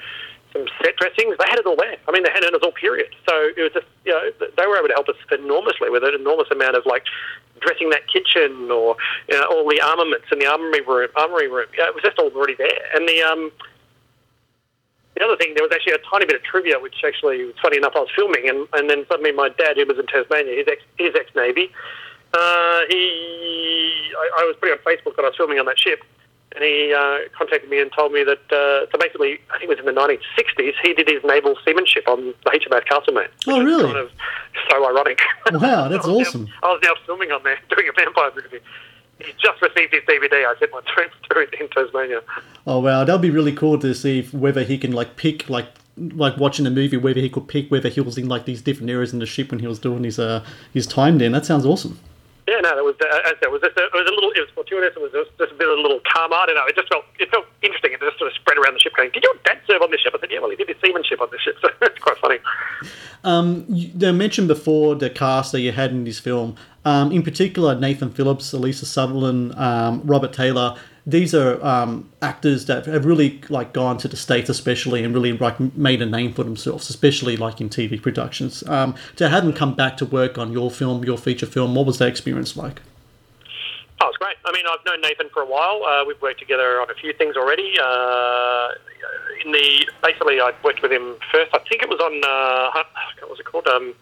some 0.54 0.66
set 0.82 0.96
dressings. 0.98 1.36
They 1.38 1.50
had 1.50 1.60
it 1.60 1.66
all 1.66 1.76
there. 1.76 1.98
I 2.08 2.12
mean, 2.12 2.24
they 2.24 2.32
had 2.32 2.44
it 2.44 2.64
all 2.64 2.72
period. 2.72 3.14
So 3.28 3.34
it 3.56 3.62
was 3.62 3.74
just, 3.74 3.88
you 4.06 4.14
know, 4.14 4.32
they 4.40 4.66
were 4.66 4.78
able 4.78 4.88
to 4.88 4.94
help 4.94 5.10
us 5.10 5.16
enormously 5.32 5.90
with 5.90 6.04
an 6.04 6.16
enormous 6.16 6.48
amount 6.52 6.76
of 6.76 6.86
like 6.86 7.04
dressing 7.60 7.90
that 7.90 8.08
kitchen 8.08 8.72
or 8.72 8.96
you 9.28 9.36
know, 9.38 9.46
all 9.50 9.68
the 9.68 9.82
armaments 9.82 10.28
in 10.32 10.40
the 10.40 10.48
armory 10.48 10.82
room. 10.82 11.10
Armory 11.16 11.48
room. 11.48 11.68
Yeah, 11.78 11.88
it 11.88 11.96
was 11.96 12.04
just 12.04 12.18
all 12.20 12.32
already 12.32 12.56
there. 12.56 12.82
And 12.96 13.08
the 13.08 13.22
um, 13.22 13.52
the 15.16 15.26
other 15.26 15.36
thing, 15.36 15.54
there 15.56 15.66
was 15.66 15.74
actually 15.74 15.94
a 15.94 16.04
tiny 16.10 16.26
bit 16.26 16.36
of 16.36 16.44
trivia, 16.44 16.80
which 16.80 17.02
actually 17.06 17.44
was 17.46 17.56
funny 17.62 17.78
enough. 17.78 17.94
I 17.96 18.06
was 18.06 18.14
filming, 18.16 18.48
and, 18.48 18.68
and 18.74 18.88
then 18.88 19.04
suddenly 19.10 19.32
my 19.32 19.50
dad, 19.50 19.76
who 19.76 19.86
was 19.86 19.98
in 19.98 20.06
Tasmania, 20.06 20.54
he's 20.54 20.70
ex 20.70 20.82
he's 20.98 21.16
ex 21.16 21.34
Navy. 21.36 21.72
Uh, 22.34 22.82
he, 22.90 24.14
I, 24.14 24.42
I 24.42 24.46
was 24.46 24.56
putting 24.60 24.78
on 24.78 24.84
Facebook 24.86 25.16
that 25.16 25.26
I 25.26 25.30
was 25.30 25.38
filming 25.38 25.58
on 25.58 25.66
that 25.66 25.80
ship 25.80 26.04
and 26.58 26.66
he 26.66 26.92
uh, 26.92 27.30
contacted 27.38 27.70
me 27.70 27.80
and 27.80 27.92
told 27.94 28.12
me 28.12 28.24
that, 28.24 28.42
uh, 28.52 28.90
so 28.92 28.98
basically, 29.00 29.40
I 29.54 29.60
think 29.60 29.70
it 29.70 29.78
was 29.78 29.80
in 29.80 29.86
the 29.86 29.94
1960s, 29.94 30.74
he 30.82 30.94
did 30.96 31.08
his 31.08 31.24
naval 31.24 31.56
seamanship 31.64 32.08
on 32.08 32.34
the 32.44 32.50
HMS 32.50 32.84
Castlemaine. 32.86 33.28
Oh, 33.46 33.64
really? 33.64 33.84
Kind 33.84 33.98
of 33.98 34.10
so 34.68 34.84
ironic. 34.84 35.22
Wow, 35.54 35.88
that's 35.90 36.08
I 36.08 36.10
awesome. 36.10 36.46
Now, 36.46 36.70
I 36.70 36.74
was 36.74 36.82
now 36.84 36.94
filming 37.06 37.32
on 37.32 37.44
there, 37.44 37.60
doing 37.70 37.88
a 37.88 37.94
vampire 37.94 38.32
movie. 38.36 38.60
He 39.20 39.34
just 39.34 39.62
received 39.62 39.94
his 39.94 40.02
DVD. 40.04 40.46
I 40.46 40.56
sent 40.60 40.72
my 40.72 40.82
trip 40.88 41.12
through 41.30 41.44
it 41.44 41.54
in 41.60 41.70
Tasmania. 41.70 42.22
Oh 42.66 42.80
wow, 42.80 43.04
that'd 43.04 43.22
be 43.22 43.32
really 43.32 43.54
cool 43.54 43.80
to 43.80 43.94
see 43.96 44.20
if, 44.20 44.32
whether 44.32 44.64
he 44.64 44.78
can 44.78 44.92
like 44.92 45.16
pick 45.16 45.50
like 45.50 45.70
like 45.98 46.38
watching 46.38 46.66
the 46.66 46.70
movie 46.70 46.96
whether 46.96 47.20
he 47.20 47.28
could 47.28 47.48
pick 47.48 47.72
whether 47.72 47.90
he 47.90 48.00
was 48.00 48.20
in 48.20 48.30
like 48.30 48.46
these 48.46 48.62
different 48.62 48.92
areas 48.92 49.14
in 49.14 49.18
the 49.18 49.26
ship 49.26 49.50
when 49.50 49.60
he 49.60 49.66
was 49.66 49.80
doing 49.80 50.04
his 50.04 50.20
uh 50.20 50.46
his 50.72 50.86
time 50.86 51.18
there. 51.18 51.32
That 51.32 51.48
sounds 51.48 51.66
awesome. 51.66 52.00
Yeah, 52.48 52.64
no, 52.64 52.78
it 52.80 52.86
was. 52.86 52.96
Uh, 52.96 53.36
it 53.44 53.52
was 53.52 53.60
just 53.60 53.76
a, 53.76 53.92
it 53.92 53.94
was 53.94 54.08
a 54.08 54.16
little. 54.16 54.32
It 54.32 54.40
was 54.40 54.50
fortuitous. 54.56 54.96
It 54.96 55.04
was 55.04 55.12
just, 55.12 55.36
a 55.36 55.56
bit 55.56 55.68
of 55.68 55.78
a 55.78 55.82
little 55.82 56.00
karma. 56.08 56.36
I 56.36 56.46
don't 56.48 56.56
know. 56.56 56.66
It 56.66 56.76
just 56.76 56.88
felt 56.88 57.04
it 57.20 57.30
felt 57.30 57.46
interesting. 57.62 57.92
It 57.92 58.00
just 58.00 58.18
sort 58.18 58.32
of 58.32 58.36
spread 58.40 58.58
around 58.58 58.74
the 58.74 58.80
ship, 58.80 58.96
going, 58.96 59.12
"Did 59.12 59.24
your 59.24 59.36
dad 59.44 59.60
serve 59.68 59.82
on 59.82 59.92
this 59.92 60.00
ship?" 60.00 60.16
I 60.16 60.20
said, 60.20 60.32
"Yeah, 60.32 60.40
well, 60.40 60.50
he 60.50 60.56
did 60.56 60.70
his 60.70 60.78
seamanship 60.80 61.20
on 61.20 61.28
this 61.32 61.42
ship." 61.42 61.60
So 61.68 61.70
it's 61.82 62.00
quite 62.00 62.18
funny. 62.20 62.40
Um, 63.26 63.66
you, 63.68 63.92
they 63.94 64.12
mentioned 64.14 64.48
before 64.48 64.96
the 64.96 65.10
cast 65.10 65.52
that 65.52 65.60
you 65.60 65.74
had 65.74 65.92
in 65.92 66.06
this 66.06 66.20
film. 66.20 66.56
Um, 66.86 67.12
in 67.12 67.22
particular, 67.22 67.76
Nathan 67.76 68.12
Phillips, 68.12 68.54
Alyssa 68.54 68.86
Sutherland, 68.86 69.54
um, 69.56 70.02
Robert 70.06 70.32
Taylor. 70.32 70.78
These 71.08 71.34
are 71.34 71.66
um, 71.66 72.10
actors 72.22 72.66
that 72.66 72.86
have 72.86 73.06
really 73.06 73.40
like 73.48 73.72
gone 73.72 73.98
to 74.00 74.10
the 74.10 74.18
states, 74.18 74.50
especially, 74.50 75.06
and 75.06 75.14
really 75.14 75.32
like 75.32 75.58
made 75.74 76.02
a 76.02 76.06
name 76.06 76.34
for 76.34 76.44
themselves, 76.44 76.90
especially 76.90 77.38
like 77.38 77.62
in 77.62 77.70
TV 77.70 78.00
productions. 78.02 78.62
Um, 78.68 78.94
to 79.16 79.30
have 79.30 79.46
them 79.46 79.54
come 79.54 79.74
back 79.74 79.96
to 79.98 80.06
work 80.06 80.38
on 80.38 80.52
your 80.52 80.70
film, 80.70 81.06
your 81.06 81.18
feature 81.18 81.46
film, 81.46 81.76
what 81.76 81.86
was 81.86 81.98
that 82.00 82.10
experience 82.10 82.58
like? 82.58 82.82
Oh, 84.02 84.10
it's 84.10 84.18
great. 84.18 84.36
I 84.46 84.52
mean, 84.52 84.66
I've 84.70 84.84
known 84.86 85.00
Nathan 85.00 85.30
for 85.34 85.42
a 85.42 85.46
while. 85.46 85.82
Uh, 85.86 86.04
we've 86.06 86.22
worked 86.22 86.40
together 86.40 86.82
on 86.82 86.92
a 86.92 86.94
few 86.94 87.14
things 87.14 87.38
already. 87.38 87.74
Uh, 87.82 88.70
in 89.46 89.54
the 89.54 89.88
basically, 90.04 90.42
I 90.42 90.52
worked 90.62 90.82
with 90.82 90.92
him 90.92 91.16
first. 91.32 91.52
I 91.54 91.60
think 91.70 91.84
it 91.84 91.90
was 91.90 92.02
on 92.02 92.22
uh, 92.28 92.84
what 93.22 93.30
was 93.32 93.40
it 93.40 93.46
called? 93.46 93.68
Um, 93.68 93.94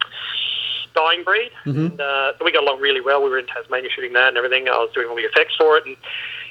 Dying 0.95 1.23
Breed. 1.23 1.51
Mhm. 1.65 1.91
And, 1.91 2.01
uh, 2.01 2.33
so 2.37 2.45
we 2.45 2.51
got 2.51 2.63
along 2.63 2.79
really 2.79 3.01
well. 3.01 3.21
We 3.21 3.29
were 3.29 3.37
in 3.37 3.45
Tasmania 3.45 3.89
shooting 3.93 4.13
that 4.13 4.29
and 4.29 4.37
everything. 4.37 4.67
I 4.67 4.77
was 4.77 4.89
doing 4.93 5.07
all 5.07 5.15
the 5.15 5.23
effects 5.23 5.55
for 5.55 5.77
it, 5.77 5.85
and 5.85 5.95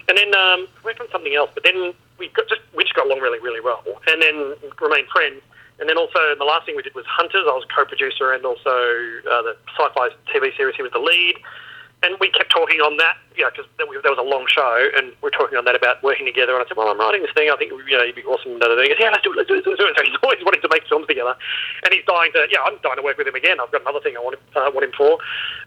and 0.08 0.18
then 0.18 0.34
um, 0.34 0.68
we 0.82 0.90
worked 0.90 1.00
on 1.00 1.08
something 1.11 1.34
else. 1.34 1.50
But 1.54 1.64
then 1.64 1.94
we 2.18 2.28
got 2.28 2.49
just 2.49 2.62
we 2.76 2.84
just 2.84 2.94
got 2.94 3.06
along 3.06 3.20
really 3.20 3.40
really 3.40 3.61
well, 3.61 3.82
and 4.06 4.23
then 4.23 4.54
remained 4.80 5.08
friends. 5.08 5.42
And 5.80 5.88
then 5.88 5.99
also 5.99 6.18
the 6.38 6.44
last 6.44 6.66
thing 6.66 6.76
we 6.76 6.82
did 6.82 6.94
was 6.94 7.04
Hunters. 7.06 7.44
I 7.46 7.52
was 7.52 7.66
co-producer 7.75 8.32
and 8.32 8.44
also 8.46 8.70
uh, 8.70 9.42
the 9.42 9.56
sci-fi 9.75 10.11
TV 10.32 10.56
series. 10.56 10.76
He 10.76 10.82
was 10.82 10.92
the 10.92 11.02
lead. 11.02 11.37
And 12.04 12.20
we 12.20 12.28
kept 12.28 12.52
talking 12.52 12.84
on 12.84 13.00
that, 13.00 13.16
you 13.32 13.49
know, 13.49 13.49
because 13.49 13.64
there 13.80 13.88
was 13.88 14.20
a 14.20 14.28
long 14.28 14.44
show, 14.44 14.92
and 14.92 15.16
we 15.25 15.32
are 15.32 15.37
talking 15.37 15.56
on 15.56 15.64
that 15.64 15.73
about 15.73 16.04
working 16.04 16.28
together. 16.28 16.52
And 16.52 16.61
I 16.61 16.68
said, 16.68 16.76
"Well, 16.76 16.92
I'm 16.92 17.00
writing 17.00 17.25
this 17.25 17.32
thing. 17.32 17.49
I 17.49 17.56
think 17.56 17.73
you 17.73 17.96
know, 17.96 18.04
you'd 18.04 18.14
be 18.14 18.28
awesome." 18.28 18.61
Da. 18.61 18.68
He 18.76 18.92
goes, 18.92 19.00
"Yeah, 19.00 19.08
let's 19.08 19.25
do 19.25 19.32
it. 19.32 19.40
Let's 19.40 19.49
do 19.49 19.56
it. 19.56 19.64
Let's 19.64 19.80
do 19.80 19.88
it." 19.88 19.96
So 19.96 20.04
he's 20.04 20.20
always 20.23 20.44
wanting 20.44 20.61
to 20.61 20.68
make 20.68 20.84
films 20.84 21.08
together, 21.08 21.32
and 21.80 21.88
he's 21.96 22.04
dying 22.04 22.28
to. 22.37 22.44
Yeah, 22.52 22.61
I'm 22.61 22.76
dying 22.84 23.00
to 23.00 23.06
work 23.06 23.16
with 23.16 23.25
him 23.25 23.34
again. 23.34 23.56
I've 23.56 23.73
got 23.73 23.80
another 23.88 24.04
thing 24.04 24.16
I 24.16 24.20
want 24.20 24.37
him, 24.37 24.44
uh, 24.52 24.68
want 24.68 24.84
him 24.84 24.92
for. 24.92 25.16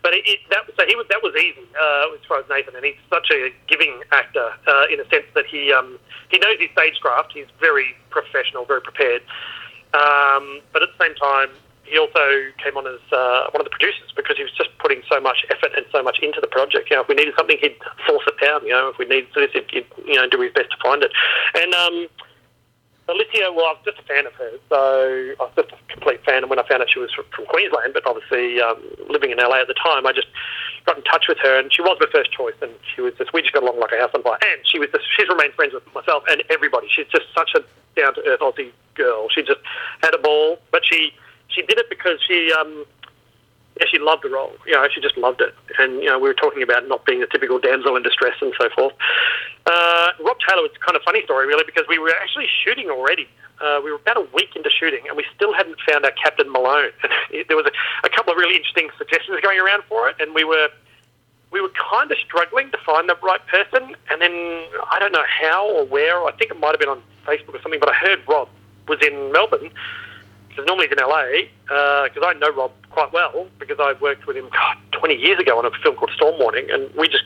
But 0.05 0.13
it, 0.13 0.29
it, 0.29 0.45
that 0.53 0.69
so 0.77 0.85
he 0.85 0.93
was 0.93 1.09
that 1.09 1.25
was 1.25 1.33
easy 1.33 1.65
uh, 1.73 2.13
as 2.13 2.21
far 2.29 2.37
as 2.37 2.45
Nathan, 2.53 2.77
and 2.77 2.85
he's 2.85 3.01
such 3.09 3.33
a 3.33 3.49
giving 3.65 4.05
actor 4.13 4.53
uh, 4.69 4.85
in 4.93 5.01
a 5.01 5.07
sense 5.09 5.25
that 5.33 5.49
he 5.49 5.73
um, 5.73 5.97
he 6.29 6.37
knows 6.37 6.61
his 6.61 6.69
stagecraft. 6.77 7.33
He's 7.33 7.49
very 7.57 7.97
professional, 8.13 8.69
very 8.69 8.85
prepared. 8.85 9.25
Um, 9.97 10.61
but 10.69 10.85
at 10.85 10.93
the 10.93 10.99
same 11.01 11.15
time, 11.17 11.49
he 11.89 11.97
also 11.97 12.51
came 12.61 12.75
on 12.77 12.85
as 12.87 13.01
uh, 13.11 13.47
one 13.51 13.61
of 13.61 13.65
the 13.65 13.71
producers 13.71 14.11
because 14.15 14.37
he 14.37 14.43
was 14.43 14.51
just 14.53 14.69
putting 14.79 15.01
so 15.09 15.19
much 15.19 15.45
effort 15.49 15.71
and 15.75 15.85
so 15.91 16.03
much 16.03 16.19
into 16.21 16.41
the 16.41 16.47
project. 16.47 16.89
You 16.89 16.97
know, 16.97 17.01
if 17.03 17.07
we 17.07 17.15
needed 17.15 17.33
something, 17.37 17.57
he'd 17.59 17.77
force 18.05 18.25
it 18.27 18.37
down. 18.43 18.65
You 18.65 18.73
know, 18.73 18.89
if 18.89 18.97
we 18.97 19.05
needed 19.05 19.29
this, 19.35 19.51
he'd, 19.53 19.69
he'd 19.71 19.87
you 20.05 20.15
know 20.15 20.27
do 20.27 20.41
his 20.41 20.51
best 20.53 20.71
to 20.71 20.77
find 20.83 21.03
it. 21.03 21.11
And 21.55 21.73
um, 21.73 22.07
Alicia, 23.07 23.55
well, 23.55 23.71
I 23.71 23.73
was 23.79 23.83
just 23.87 23.99
a 23.99 24.03
fan 24.03 24.27
of 24.27 24.33
hers, 24.33 24.59
so 24.67 24.75
I 25.39 25.43
was 25.43 25.55
just 25.55 25.71
a 25.71 25.79
complete 25.87 26.19
fan. 26.27 26.43
And 26.43 26.49
when 26.49 26.59
I 26.59 26.67
found 26.67 26.83
out 26.83 26.91
she 26.91 26.99
was 26.99 27.13
from, 27.15 27.25
Queensland, 27.47 27.95
but 27.95 28.03
obviously 28.05 28.59
um, 28.59 28.83
living 29.07 29.31
in 29.31 29.37
LA 29.39 29.63
at 29.63 29.71
the 29.71 29.79
time, 29.79 30.03
I 30.05 30.11
just 30.11 30.27
got 30.85 30.97
in 30.97 31.03
touch 31.07 31.25
with 31.31 31.39
her, 31.39 31.57
and 31.57 31.71
she 31.71 31.81
was 31.81 31.95
my 32.03 32.11
first 32.11 32.35
choice. 32.35 32.59
And 32.61 32.71
she 32.83 32.99
was 32.99 33.13
just 33.15 33.31
we 33.31 33.41
just 33.41 33.53
got 33.53 33.63
along 33.63 33.79
like 33.79 33.95
a 33.95 33.99
house 33.99 34.11
on 34.13 34.23
fire. 34.23 34.37
And 34.43 34.59
she 34.67 34.77
was 34.77 34.89
just, 34.91 35.07
she's 35.15 35.27
remained 35.29 35.53
friends 35.55 35.71
with 35.73 35.87
myself 35.95 36.23
and 36.27 36.43
everybody. 36.49 36.87
She's 36.91 37.07
just 37.07 37.31
such 37.33 37.55
a 37.55 37.63
down 37.95 38.13
to 38.15 38.21
earth 38.27 38.41
Aussie 38.41 38.71
girl. 38.95 39.29
She 39.29 39.41
just 39.41 39.59
had 40.01 40.13
a 40.13 40.19
ball, 40.19 40.59
but 40.71 40.83
she 40.85 41.13
she 41.49 41.61
did 41.63 41.77
it 41.77 41.89
because 41.89 42.19
she 42.27 42.51
um, 42.53 42.85
yeah, 43.79 43.85
she 43.91 43.99
loved 43.99 44.23
the 44.23 44.29
role. 44.29 44.53
You 44.65 44.73
know, 44.73 44.87
she 44.93 45.01
just 45.01 45.17
loved 45.17 45.41
it. 45.41 45.53
And 45.77 46.01
you 46.01 46.09
know, 46.09 46.17
we 46.17 46.27
were 46.27 46.33
talking 46.33 46.63
about 46.63 46.87
not 46.87 47.05
being 47.05 47.21
a 47.21 47.27
typical 47.27 47.59
damsel 47.59 47.95
in 47.95 48.03
distress 48.03 48.35
and 48.41 48.53
so 48.59 48.69
forth. 48.75 48.93
Uh, 49.65 50.09
Rob 50.23 50.37
Taylor 50.47 50.63
was 50.63 50.71
kind 50.83 50.95
of 50.95 51.03
funny 51.03 51.23
story 51.23 51.45
really 51.45 51.63
because 51.65 51.85
we 51.87 51.99
were 51.99 52.13
actually 52.21 52.47
shooting 52.63 52.89
already. 52.89 53.27
Uh, 53.61 53.81
we 53.83 53.91
were 53.91 53.97
about 53.97 54.17
a 54.17 54.27
week 54.33 54.55
into 54.55 54.69
shooting 54.69 55.01
and 55.07 55.17
we 55.17 55.25
still 55.35 55.53
hadn't 55.53 55.77
found 55.89 56.05
our 56.05 56.11
Captain 56.11 56.51
Malone. 56.51 56.91
And 57.03 57.11
it, 57.31 57.47
there 57.47 57.57
was 57.57 57.65
a, 57.65 58.07
a 58.07 58.09
couple 58.09 58.31
of 58.31 58.37
really 58.37 58.55
interesting 58.55 58.89
suggestions 58.97 59.39
going 59.41 59.59
around 59.59 59.83
for 59.89 60.09
it, 60.09 60.15
and 60.19 60.33
we 60.33 60.43
were 60.43 60.69
we 61.51 61.61
were 61.61 61.71
kind 61.91 62.11
of 62.11 62.17
struggling 62.17 62.71
to 62.71 62.77
find 62.85 63.07
the 63.07 63.15
right 63.23 63.45
person. 63.47 63.95
And 64.09 64.21
then 64.21 64.31
I 64.91 64.97
don't 64.99 65.13
know 65.13 65.25
how 65.27 65.69
or 65.69 65.85
where. 65.85 66.25
I 66.25 66.31
think 66.33 66.51
it 66.51 66.59
might 66.59 66.71
have 66.71 66.79
been 66.79 66.89
on 66.89 67.01
Facebook 67.25 67.55
or 67.55 67.61
something, 67.61 67.79
but 67.79 67.89
I 67.89 67.93
heard 67.93 68.19
Rob 68.27 68.49
was 68.87 68.99
in 69.05 69.31
Melbourne 69.31 69.71
because 70.57 70.65
normally 70.65 70.87
he's 70.87 70.97
in 70.97 71.05
LA, 71.05 71.45
because 72.09 72.23
uh, 72.23 72.25
I 72.25 72.33
know 72.33 72.49
Rob 72.49 72.71
quite 72.89 73.13
well 73.13 73.45
because 73.59 73.77
I 73.79 73.93
worked 74.01 74.25
with 74.25 74.37
him 74.37 74.49
God, 74.51 74.77
20 74.91 75.13
years 75.13 75.37
ago 75.37 75.59
on 75.59 75.65
a 75.67 75.71
film 75.83 75.95
called 75.95 76.09
Storm 76.15 76.39
Warning, 76.39 76.65
and 76.71 76.89
we 76.95 77.07
just, 77.07 77.25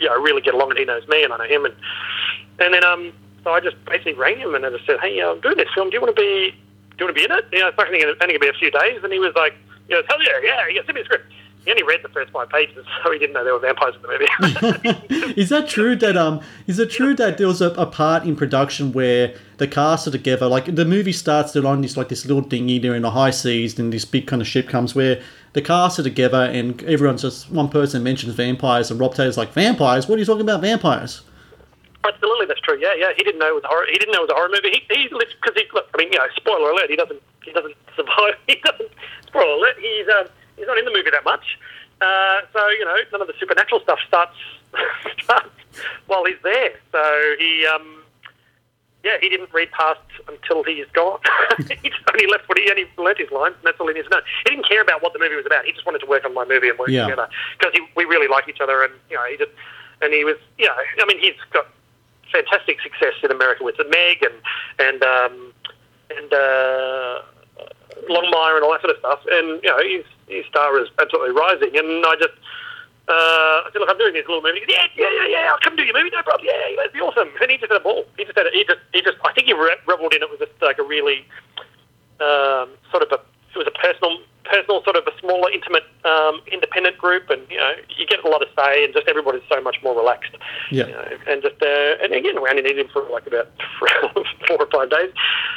you 0.00 0.08
know, 0.08 0.18
really 0.22 0.40
get 0.40 0.54
along, 0.54 0.70
and 0.70 0.78
he 0.78 0.86
knows 0.86 1.06
me, 1.06 1.22
and 1.22 1.34
I 1.34 1.36
know 1.36 1.44
him, 1.44 1.66
and 1.66 1.74
and 2.58 2.72
then 2.72 2.82
um, 2.82 3.12
so 3.44 3.52
I 3.52 3.60
just 3.60 3.76
basically 3.84 4.14
rang 4.14 4.38
him 4.38 4.54
and 4.54 4.64
I 4.64 4.70
just 4.70 4.86
said, 4.86 4.98
hey, 5.00 5.20
I'm 5.20 5.40
doing 5.40 5.58
this 5.58 5.68
film. 5.74 5.90
Do 5.90 5.96
you 5.96 6.00
want 6.00 6.16
to 6.16 6.20
be, 6.20 6.56
do 6.96 7.04
you 7.04 7.04
want 7.04 7.14
to 7.14 7.20
be 7.20 7.24
in 7.24 7.30
it? 7.30 7.44
You 7.52 7.60
know, 7.60 7.68
it's 7.68 7.78
only 7.78 8.00
going 8.00 8.16
to 8.16 8.38
be 8.40 8.48
a 8.48 8.52
few 8.54 8.70
days, 8.70 9.00
and 9.04 9.12
he 9.12 9.18
was 9.18 9.34
like, 9.36 9.52
you 9.90 9.94
know, 9.94 10.02
hell 10.08 10.22
yeah, 10.24 10.40
yeah, 10.42 10.66
yeah, 10.72 10.80
send 10.86 10.96
me 10.96 11.02
a 11.02 11.04
script 11.04 11.30
he 11.66 11.72
only 11.72 11.82
read 11.82 12.00
the 12.04 12.08
first 12.08 12.30
five 12.32 12.48
pages, 12.48 12.86
so 13.04 13.12
he 13.12 13.18
didn't 13.18 13.34
know 13.34 13.44
there 13.44 13.52
were 13.52 13.58
vampires 13.58 13.96
in 13.96 14.02
the 14.02 14.08
movie. 14.08 15.34
is 15.40 15.48
that 15.50 15.68
true 15.68 15.96
that 15.96 16.16
um 16.16 16.40
is 16.66 16.78
it 16.78 16.90
true 16.90 17.14
that 17.16 17.38
there 17.38 17.48
was 17.48 17.60
a, 17.60 17.70
a, 17.72 17.86
part 17.86 18.24
in 18.24 18.36
production 18.36 18.92
where 18.92 19.34
the 19.58 19.66
cast 19.66 20.06
are 20.06 20.12
together? 20.12 20.46
Like 20.46 20.74
the 20.74 20.84
movie 20.84 21.12
starts, 21.12 21.52
they're 21.52 21.66
on 21.66 21.82
this 21.82 21.96
like 21.96 22.08
this 22.08 22.24
little 22.24 22.42
dinghy, 22.42 22.78
they're 22.78 22.94
in 22.94 23.02
the 23.02 23.10
high 23.10 23.30
seas, 23.30 23.78
and 23.78 23.92
this 23.92 24.04
big 24.04 24.26
kind 24.26 24.40
of 24.40 24.46
ship 24.48 24.68
comes 24.68 24.94
where 24.94 25.20
the 25.54 25.62
cast 25.62 25.98
are 25.98 26.04
together, 26.04 26.44
and 26.44 26.82
everyone's 26.84 27.22
just 27.22 27.50
one 27.50 27.68
person 27.68 28.02
mentions 28.02 28.32
vampires, 28.34 28.90
and 28.90 29.00
Rob 29.00 29.14
Taylor's 29.14 29.36
like 29.36 29.52
vampires. 29.52 30.08
What 30.08 30.16
are 30.16 30.18
you 30.20 30.24
talking 30.24 30.42
about 30.42 30.60
vampires? 30.60 31.22
Absolutely, 32.06 32.46
that's 32.46 32.60
true. 32.60 32.78
Yeah, 32.78 32.94
yeah. 32.96 33.10
He 33.16 33.24
didn't 33.24 33.40
know 33.40 33.48
it 33.48 33.54
was 33.54 33.64
a 33.64 33.68
horror. 33.68 33.86
He 33.90 33.98
didn't 33.98 34.12
know 34.12 34.20
it 34.22 34.28
was 34.28 34.30
a 34.30 34.38
horror 34.38 34.50
movie. 34.52 34.70
He, 34.70 34.94
he 34.94 35.08
because 35.08 35.54
he. 35.56 35.66
Look, 35.74 35.88
I 35.94 35.98
mean, 35.98 36.12
you 36.12 36.18
know, 36.18 36.26
spoiler 36.36 36.70
alert. 36.70 36.90
He 36.90 36.96
doesn't. 36.96 37.20
He 37.42 37.52
doesn't 37.52 37.74
survive. 37.96 38.34
He 38.46 38.60
doesn't. 38.62 38.90
Spoiler 39.26 39.56
alert. 39.58 39.76
He's 39.80 40.06
um 40.20 40.28
he's 40.56 40.66
not 40.66 40.78
in 40.78 40.84
the 40.84 40.92
movie 40.92 41.10
that 41.10 41.24
much. 41.24 41.58
Uh, 42.00 42.40
so 42.52 42.68
you 42.68 42.84
know, 42.84 42.96
none 43.12 43.20
of 43.20 43.26
the 43.26 43.34
supernatural 43.38 43.80
stuff 43.80 43.98
starts 44.06 44.36
starts 45.22 45.48
while 46.06 46.24
he's 46.24 46.40
there. 46.42 46.72
So 46.92 47.34
he, 47.38 47.66
um, 47.66 48.02
yeah, 49.04 49.16
he 49.20 49.28
didn't 49.28 49.52
read 49.52 49.70
past 49.70 50.00
until 50.28 50.62
he's 50.62 50.86
gone. 50.92 51.20
he 51.82 51.90
only 52.12 52.26
left 52.26 52.48
when 52.48 52.62
he 52.62 52.70
only 52.70 52.86
learnt 52.98 53.18
his 53.18 53.30
lines, 53.30 53.54
and 53.56 53.64
that's 53.64 53.80
all 53.80 53.88
he 53.88 53.94
needs 53.94 54.08
to 54.08 54.16
know. 54.16 54.22
He 54.44 54.50
didn't 54.50 54.68
care 54.68 54.82
about 54.82 55.02
what 55.02 55.12
the 55.12 55.18
movie 55.18 55.36
was 55.36 55.46
about. 55.46 55.64
He 55.64 55.72
just 55.72 55.86
wanted 55.86 56.00
to 56.00 56.06
work 56.06 56.24
on 56.24 56.34
my 56.34 56.44
movie 56.44 56.68
and 56.68 56.78
work 56.78 56.88
yeah. 56.88 57.04
together 57.04 57.28
because 57.58 57.72
we 57.96 58.04
really 58.04 58.28
like 58.28 58.48
each 58.48 58.60
other, 58.60 58.82
and 58.82 58.92
you 59.08 59.16
know, 59.16 59.24
he 59.30 59.36
just 59.36 59.52
and 60.02 60.12
he 60.12 60.24
was, 60.24 60.36
you 60.58 60.66
know, 60.66 60.74
I 60.74 61.06
mean, 61.06 61.18
he's 61.18 61.40
got 61.52 61.66
fantastic 62.30 62.80
success 62.82 63.14
in 63.22 63.30
America 63.30 63.64
with 63.64 63.76
the 63.78 63.84
Meg 63.84 64.22
and 64.22 64.34
and 64.78 65.02
um, 65.02 65.52
and. 66.10 66.32
Uh, 66.32 67.22
Longmire 68.08 68.56
and 68.56 68.64
all 68.64 68.72
that 68.72 68.82
sort 68.82 68.94
of 68.94 69.00
stuff. 69.00 69.20
And 69.30 69.62
you 69.62 69.70
know, 69.70 69.80
his 69.80 70.04
his 70.28 70.44
star 70.46 70.78
is 70.78 70.88
absolutely 71.00 71.32
rising. 71.32 71.76
And 71.76 72.04
I 72.04 72.14
just 72.16 72.36
uh, 73.08 73.62
I 73.62 73.70
said, 73.72 73.78
look, 73.78 73.88
I'm 73.88 73.98
doing 73.98 74.14
this 74.14 74.26
little 74.26 74.42
movie. 74.42 74.60
Goes, 74.60 74.74
yeah, 74.74 74.86
yeah, 74.96 75.10
yeah, 75.22 75.28
yeah. 75.30 75.50
I'll 75.54 75.62
come 75.62 75.76
do 75.76 75.84
your 75.84 75.94
movie, 75.94 76.10
no 76.10 76.22
problem. 76.22 76.46
Yeah, 76.46 76.74
that'd 76.76 76.92
be 76.92 77.00
awesome. 77.00 77.30
And 77.40 77.50
he 77.50 77.56
just 77.56 77.70
had 77.70 77.80
a 77.80 77.84
ball. 77.84 78.04
He 78.18 78.24
just 78.24 78.36
had 78.36 78.46
a, 78.46 78.50
he 78.50 78.64
just 78.64 78.82
he 78.92 79.00
just 79.00 79.18
I 79.24 79.32
think 79.32 79.46
he 79.46 79.54
reveled 79.54 80.12
in 80.14 80.22
it. 80.22 80.30
Was 80.30 80.40
just 80.40 80.58
like 80.60 80.78
a 80.78 80.82
really 80.82 81.24
um, 82.20 82.74
sort 82.90 83.06
of 83.06 83.12
a 83.12 83.20
it 83.56 83.64
was 83.64 83.66
a 83.66 83.78
personal 83.78 84.18
personal 84.44 84.82
sort 84.84 84.94
of 84.94 85.06
a 85.08 85.18
smaller 85.18 85.50
intimate 85.50 85.82
um, 86.04 86.40
independent 86.52 86.96
group 86.98 87.28
and 87.30 87.42
you 87.50 87.56
know 87.56 87.72
you 87.96 88.06
get 88.06 88.22
a 88.24 88.28
lot 88.28 88.42
of 88.42 88.48
say 88.56 88.84
and 88.84 88.94
just 88.94 89.08
everybody's 89.08 89.42
so 89.50 89.60
much 89.60 89.76
more 89.82 89.96
relaxed. 89.96 90.36
Yeah. 90.70 90.86
You 90.86 90.92
know, 90.92 91.08
and 91.26 91.42
just 91.42 91.60
uh, 91.62 92.02
and 92.02 92.12
again 92.12 92.40
we 92.40 92.48
only 92.48 92.62
needed 92.62 92.78
him 92.78 92.88
for 92.92 93.08
like 93.10 93.26
about 93.26 93.48
four 94.46 94.58
or 94.60 94.68
five 94.70 94.90
days. 94.90 95.10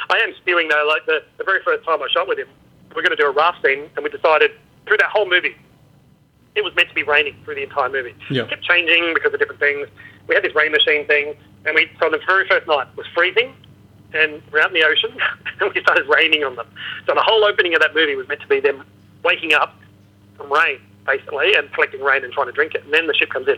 I 0.08 0.18
am 0.18 0.34
spewing 0.40 0.68
though 0.68 0.86
like 0.88 1.06
the, 1.06 1.22
the 1.38 1.44
very 1.44 1.62
first 1.62 1.84
time 1.84 2.02
I 2.02 2.08
shot 2.08 2.26
with 2.26 2.38
him 2.38 2.48
we 2.94 3.00
are 3.00 3.06
going 3.06 3.16
to 3.16 3.22
do 3.22 3.28
a 3.28 3.32
raft 3.32 3.64
scene 3.64 3.88
and 3.94 4.02
we 4.02 4.10
decided 4.10 4.50
through 4.86 4.96
that 4.96 5.10
whole 5.10 5.28
movie 5.28 5.54
it 6.56 6.64
was 6.64 6.74
meant 6.74 6.88
to 6.88 6.94
be 6.94 7.04
raining 7.04 7.36
through 7.44 7.54
the 7.54 7.62
entire 7.62 7.88
movie. 7.88 8.14
Yeah. 8.28 8.42
it 8.42 8.50
kept 8.50 8.64
changing 8.64 9.14
because 9.14 9.32
of 9.32 9.38
different 9.38 9.60
things. 9.60 9.86
We 10.26 10.34
had 10.34 10.42
this 10.42 10.54
rain 10.54 10.72
machine 10.72 11.06
thing 11.06 11.36
and 11.64 11.74
we 11.76 11.88
so 12.00 12.10
the 12.10 12.18
very 12.26 12.48
first 12.48 12.66
night 12.66 12.88
was 12.96 13.06
freezing 13.14 13.54
and 14.14 14.42
we're 14.52 14.60
out 14.60 14.74
in 14.74 14.80
the 14.80 14.86
ocean, 14.86 15.16
and 15.60 15.72
we 15.72 15.80
started 15.80 16.06
raining 16.08 16.44
on 16.44 16.56
them. 16.56 16.66
So 17.06 17.14
the 17.14 17.22
whole 17.22 17.44
opening 17.44 17.74
of 17.74 17.80
that 17.80 17.94
movie 17.94 18.16
was 18.16 18.28
meant 18.28 18.40
to 18.40 18.48
be 18.48 18.60
them 18.60 18.84
waking 19.24 19.52
up 19.54 19.76
from 20.36 20.52
rain, 20.52 20.78
basically, 21.06 21.54
and 21.54 21.72
collecting 21.72 22.00
rain 22.00 22.24
and 22.24 22.32
trying 22.32 22.46
to 22.46 22.52
drink 22.52 22.74
it. 22.74 22.84
And 22.84 22.92
then 22.92 23.06
the 23.06 23.14
ship 23.14 23.30
comes 23.30 23.48
in. 23.48 23.56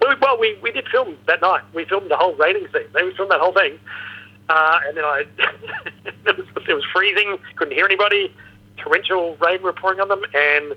Well, 0.00 0.16
well 0.20 0.38
we, 0.38 0.58
we 0.62 0.72
did 0.72 0.88
film 0.88 1.16
that 1.26 1.40
night. 1.40 1.62
We 1.74 1.84
filmed 1.84 2.10
the 2.10 2.16
whole 2.16 2.34
raining 2.34 2.66
scene. 2.72 2.86
We 2.94 3.14
filmed 3.14 3.30
that 3.30 3.40
whole 3.40 3.52
thing. 3.52 3.78
Uh, 4.48 4.80
and 4.86 4.96
then 4.96 5.04
I, 5.04 5.24
it, 6.26 6.36
was, 6.36 6.46
it 6.68 6.74
was 6.74 6.84
freezing, 6.92 7.38
couldn't 7.54 7.74
hear 7.74 7.84
anybody, 7.84 8.34
torrential 8.78 9.36
rain 9.36 9.62
were 9.62 9.72
pouring 9.72 10.00
on 10.00 10.08
them, 10.08 10.24
and 10.34 10.74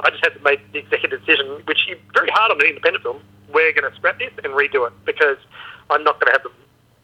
I 0.00 0.10
just 0.10 0.22
had 0.22 0.34
to 0.34 0.40
make 0.40 0.60
the 0.72 0.80
executive 0.80 1.24
decision, 1.24 1.62
which 1.64 1.88
is 1.88 1.98
very 2.12 2.28
hard 2.30 2.50
on 2.52 2.60
an 2.60 2.66
independent 2.66 3.02
film. 3.02 3.20
We're 3.52 3.72
going 3.72 3.90
to 3.90 3.96
scrap 3.96 4.18
this 4.18 4.32
and 4.42 4.52
redo 4.52 4.86
it 4.86 4.92
because 5.06 5.38
I'm 5.88 6.04
not 6.04 6.20
going 6.20 6.26
to 6.26 6.32
have 6.32 6.42
them 6.42 6.52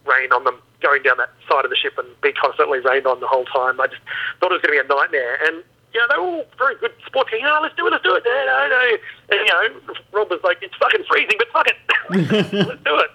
rain 0.04 0.32
on 0.32 0.44
them 0.44 0.58
going 0.80 1.02
down 1.02 1.16
that 1.18 1.30
side 1.48 1.64
of 1.64 1.70
the 1.70 1.76
ship 1.76 1.96
and 1.98 2.08
be 2.20 2.32
constantly 2.32 2.80
rained 2.80 3.06
on 3.06 3.20
the 3.20 3.26
whole 3.26 3.44
time. 3.46 3.80
I 3.80 3.86
just 3.86 4.02
thought 4.40 4.52
it 4.52 4.58
was 4.58 4.64
going 4.64 4.76
to 4.76 4.82
be 4.82 4.84
a 4.84 4.88
nightmare. 4.88 5.38
And, 5.46 5.62
you 5.92 6.00
know, 6.00 6.06
they 6.08 6.18
were 6.18 6.28
all 6.28 6.46
very 6.58 6.76
good 6.76 6.92
sports 7.06 7.30
going, 7.30 7.44
oh, 7.44 7.60
let's 7.62 7.76
do 7.76 7.86
it, 7.86 7.90
let's 7.90 8.04
do 8.04 8.14
it. 8.14 8.22
No, 8.24 8.34
no, 8.46 8.60
no. 8.68 8.84
And, 9.30 9.38
you 9.40 9.52
know, 9.52 9.94
Rob 10.12 10.30
was 10.30 10.40
like, 10.42 10.58
it's 10.62 10.74
fucking 10.76 11.04
freezing, 11.08 11.38
but 11.38 11.48
fuck 11.52 11.68
it. 11.68 11.78
let's 12.66 12.84
do 12.84 12.96
it. 12.98 13.10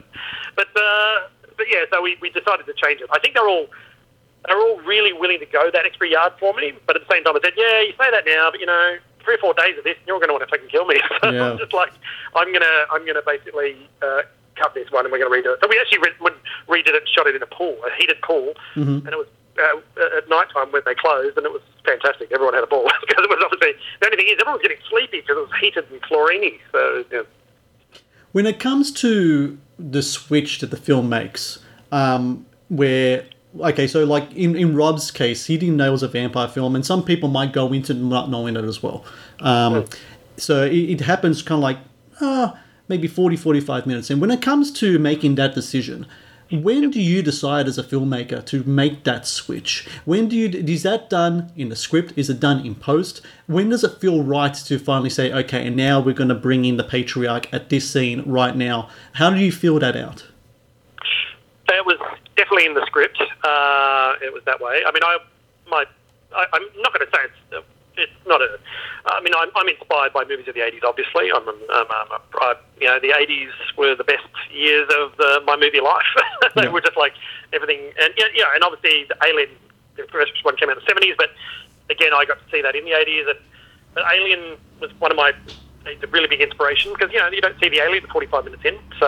But, 0.55 0.69
uh, 0.75 1.27
but 1.57 1.65
yeah, 1.69 1.86
so 1.91 2.01
we, 2.01 2.17
we 2.22 2.29
decided 2.29 2.65
to 2.65 2.74
change 2.74 3.01
it. 3.01 3.10
I 3.12 3.19
think 3.19 3.34
they're 3.34 3.48
all 3.48 3.67
they're 4.48 4.62
all 4.62 4.79
really 4.81 5.13
willing 5.13 5.39
to 5.39 5.45
go 5.45 5.72
that 5.74 5.86
extra 5.86 6.07
yard 6.07 6.34
for 6.39 6.53
me. 6.53 6.74
But 6.86 6.95
at 6.95 7.07
the 7.07 7.13
same 7.13 7.24
time, 7.24 7.36
I 7.36 7.39
said, 7.43 7.53
yeah, 7.57 7.81
you 7.81 7.93
say 7.98 8.12
that 8.12 8.25
now, 8.25 8.51
but 8.51 8.60
you 8.60 8.65
know, 8.65 8.98
three 9.24 9.36
or 9.36 9.38
four 9.39 9.53
days 9.53 9.77
of 9.77 9.84
this, 9.84 9.98
you're 10.05 10.19
going 10.19 10.29
to 10.29 10.34
want 10.34 10.48
to 10.48 10.50
fucking 10.50 10.69
kill 10.69 10.86
me. 10.86 11.01
So 11.22 11.31
yeah. 11.31 11.51
I'm 11.51 11.57
just 11.57 11.74
like, 11.74 11.91
I'm 12.36 12.53
gonna 12.53 12.86
I'm 12.91 13.05
gonna 13.05 13.22
basically 13.25 13.89
uh, 14.01 14.22
cut 14.55 14.74
this 14.74 14.89
one 14.91 15.05
and 15.05 15.12
we're 15.12 15.19
going 15.19 15.31
to 15.31 15.50
redo 15.50 15.53
it. 15.53 15.59
So 15.62 15.67
we 15.69 15.79
actually 15.79 16.00
re- 16.00 16.81
redid 16.81 16.89
it 16.89 16.95
and 16.95 17.07
shot 17.07 17.27
it 17.27 17.35
in 17.35 17.43
a 17.43 17.47
pool, 17.47 17.77
a 17.85 17.93
heated 17.97 18.21
pool, 18.21 18.53
mm-hmm. 18.75 19.05
and 19.05 19.07
it 19.07 19.17
was 19.17 19.27
uh, 19.57 20.17
at 20.17 20.27
night 20.29 20.47
time 20.53 20.71
when 20.71 20.81
they 20.85 20.95
closed, 20.95 21.38
and 21.38 21.45
it 21.45 21.51
was 21.51 21.62
fantastic. 21.85 22.31
Everyone 22.31 22.53
had 22.53 22.63
a 22.63 22.67
ball 22.67 22.83
because 23.07 23.24
it 23.24 23.29
was 23.29 23.39
obviously 23.43 23.79
the 24.00 24.05
only 24.07 24.17
thing 24.17 24.27
is 24.27 24.33
everyone 24.39 24.59
was 24.59 24.62
getting 24.62 24.83
sleepy 24.89 25.21
because 25.21 25.38
it 25.38 25.50
was 25.50 25.59
heated 25.59 25.85
and 25.91 26.01
chlorine 26.01 26.59
So 26.71 27.05
yeah. 27.12 27.21
when 28.31 28.45
it 28.45 28.59
comes 28.59 28.91
to 28.93 29.57
the 29.77 30.01
switch 30.01 30.59
that 30.59 30.71
the 30.71 30.77
film 30.77 31.09
makes, 31.09 31.59
um, 31.91 32.45
where 32.69 33.25
okay, 33.59 33.88
so 33.88 34.03
like 34.03 34.33
in, 34.33 34.55
in 34.55 34.75
Rob's 34.75 35.12
case, 35.12 35.45
he 35.45 35.57
didn't 35.57 35.77
know 35.77 35.88
it 35.88 35.91
was 35.91 36.03
a 36.03 36.07
vampire 36.07 36.47
film, 36.47 36.75
and 36.75 36.85
some 36.85 37.03
people 37.03 37.29
might 37.29 37.53
go 37.53 37.71
into 37.74 37.93
not 37.93 38.29
knowing 38.29 38.55
it 38.55 38.65
as 38.65 38.81
well. 38.81 39.05
Um, 39.39 39.83
mm. 39.83 39.97
So 40.38 40.65
it, 40.65 40.75
it, 40.75 41.01
happens 41.01 41.41
kind 41.41 41.59
of 41.59 41.63
like, 41.63 41.77
ah, 42.19 42.59
maybe 42.88 43.08
40, 43.08 43.36
45 43.36 43.86
minutes. 43.86 44.10
And 44.10 44.22
when 44.22 44.32
it 44.32 44.42
comes 44.42 44.72
to 44.74 45.00
making 45.00 45.36
that 45.36 45.56
decision, 45.56 46.06
When 46.51 46.92
do 46.92 47.01
you 47.01 47.24
decide 47.24 47.68
as 47.68 47.80
a 47.80 47.84
filmmaker 47.84 48.46
to 48.46 48.63
make 48.65 49.04
that 49.04 49.25
switch? 49.25 49.88
When 50.06 50.27
do 50.27 50.36
you 50.36 50.48
is 50.48 50.84
that 50.84 51.10
done 51.10 51.51
in 51.56 51.70
the 51.70 51.75
script? 51.75 52.13
Is 52.15 52.30
it 52.30 52.39
done 52.39 52.63
in 52.63 52.75
post? 52.75 53.22
When 53.48 53.70
does 53.70 53.84
it 53.84 54.00
feel 54.00 54.22
right 54.24 54.54
to 54.54 54.77
finally 54.77 55.10
say, 55.10 55.34
okay, 55.34 55.65
and 55.65 55.75
now 55.75 56.00
we're 56.00 56.13
going 56.13 56.30
to 56.30 56.36
bring 56.36 56.63
in 56.63 56.77
the 56.77 56.84
patriarch 56.84 57.51
at 57.51 57.70
this 57.70 57.89
scene 57.89 58.22
right 58.27 58.56
now? 58.56 58.89
How 59.13 59.32
do 59.32 59.38
you 59.38 59.51
feel 59.51 59.80
that 59.80 59.96
out? 59.96 60.27
That 61.68 61.84
was 61.84 61.98
definitely 62.38 62.68
in 62.68 62.75
the 62.75 62.86
script. 62.86 63.20
Uh, 63.44 64.13
it 64.22 64.32
was 64.32 64.44
that 64.46 64.62
way. 64.62 64.84
I 64.86 64.92
mean, 64.92 65.01
I 65.04 65.18
my 65.68 65.86
I, 66.36 66.46
I'm 66.54 66.62
not 66.77 66.94
going 66.94 67.08
to 67.08 67.12
say 67.12 67.24
it's 67.25 67.65
it's 67.97 68.11
not 68.27 68.41
a. 68.41 68.59
I 69.05 69.21
mean, 69.21 69.33
I'm, 69.37 69.49
I'm 69.55 69.67
inspired 69.67 70.13
by 70.13 70.23
movies 70.25 70.47
of 70.47 70.55
the 70.55 70.61
'80s. 70.61 70.83
Obviously, 70.83 71.31
I'm, 71.31 71.47
um, 71.47 71.57
um, 71.69 71.87
I, 72.41 72.55
you 72.79 72.87
know, 72.87 72.99
the 72.99 73.09
'80s 73.09 73.51
were 73.77 73.95
the 73.95 74.03
best 74.03 74.27
years 74.51 74.89
of 74.97 75.15
the, 75.17 75.41
my 75.45 75.55
movie 75.55 75.81
life. 75.81 76.05
they 76.55 76.63
Yeah. 76.63 76.69
were 76.69 76.81
just 76.81 76.97
like 76.97 77.13
everything, 77.53 77.79
and 78.01 78.13
yeah, 78.17 78.25
yeah, 78.33 78.45
and 78.53 78.63
obviously, 78.63 79.05
the 79.07 79.17
Alien, 79.25 79.49
the 79.97 80.03
first 80.11 80.31
one 80.43 80.55
came 80.57 80.69
out 80.69 80.77
in 80.77 80.83
the 80.85 80.91
'70s, 80.91 81.15
but 81.17 81.29
again, 81.89 82.13
I 82.13 82.25
got 82.25 82.39
to 82.43 82.51
see 82.51 82.61
that 82.61 82.75
in 82.75 82.85
the 82.85 82.91
'80s. 82.91 83.29
And 83.29 83.39
but 83.93 84.03
Alien 84.11 84.57
was 84.81 84.91
one 84.99 85.11
of 85.11 85.17
my 85.17 85.33
a 85.85 86.07
really 86.07 86.27
big 86.27 86.41
inspiration 86.41 86.91
because 86.93 87.11
you 87.13 87.19
know 87.19 87.29
you 87.29 87.41
don't 87.41 87.59
see 87.59 87.69
the 87.69 87.79
alien 87.79 88.05
45 88.07 88.45
minutes 88.45 88.63
in, 88.65 88.77
so 88.99 89.07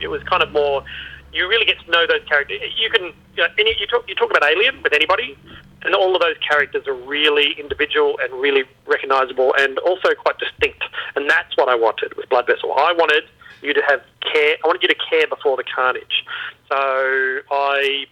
it 0.00 0.08
was 0.08 0.22
kind 0.24 0.42
of 0.42 0.52
more. 0.52 0.84
You 1.32 1.48
really 1.48 1.64
get 1.64 1.80
to 1.80 1.90
know 1.90 2.06
those 2.06 2.22
characters. 2.28 2.60
You 2.78 2.90
can 2.90 3.04
you, 3.34 3.42
know, 3.42 3.48
any, 3.58 3.74
you 3.80 3.86
talk 3.86 4.08
you 4.08 4.14
talk 4.14 4.30
about 4.30 4.44
Alien 4.48 4.82
with 4.82 4.92
anybody, 4.92 5.36
and 5.84 5.94
all 5.94 6.14
of 6.14 6.20
those 6.20 6.36
characters 6.38 6.86
are 6.86 6.94
really 6.94 7.54
individual 7.58 8.18
and 8.22 8.32
really 8.40 8.64
recognisable 8.86 9.54
and 9.58 9.78
also 9.80 10.14
quite 10.14 10.38
distinct. 10.38 10.84
And 11.16 11.28
that's 11.28 11.56
what 11.56 11.68
I 11.68 11.74
wanted 11.74 12.16
with 12.16 12.28
Blood 12.28 12.46
Vessel. 12.46 12.72
I 12.72 12.92
wanted 12.92 13.24
you 13.62 13.74
to 13.74 13.82
have 13.88 14.02
care. 14.20 14.56
I 14.62 14.66
wanted 14.66 14.82
you 14.82 14.88
to 14.88 15.00
care 15.10 15.26
before 15.26 15.56
the 15.56 15.64
carnage. 15.64 16.24
So 16.68 16.76
I, 16.76 18.06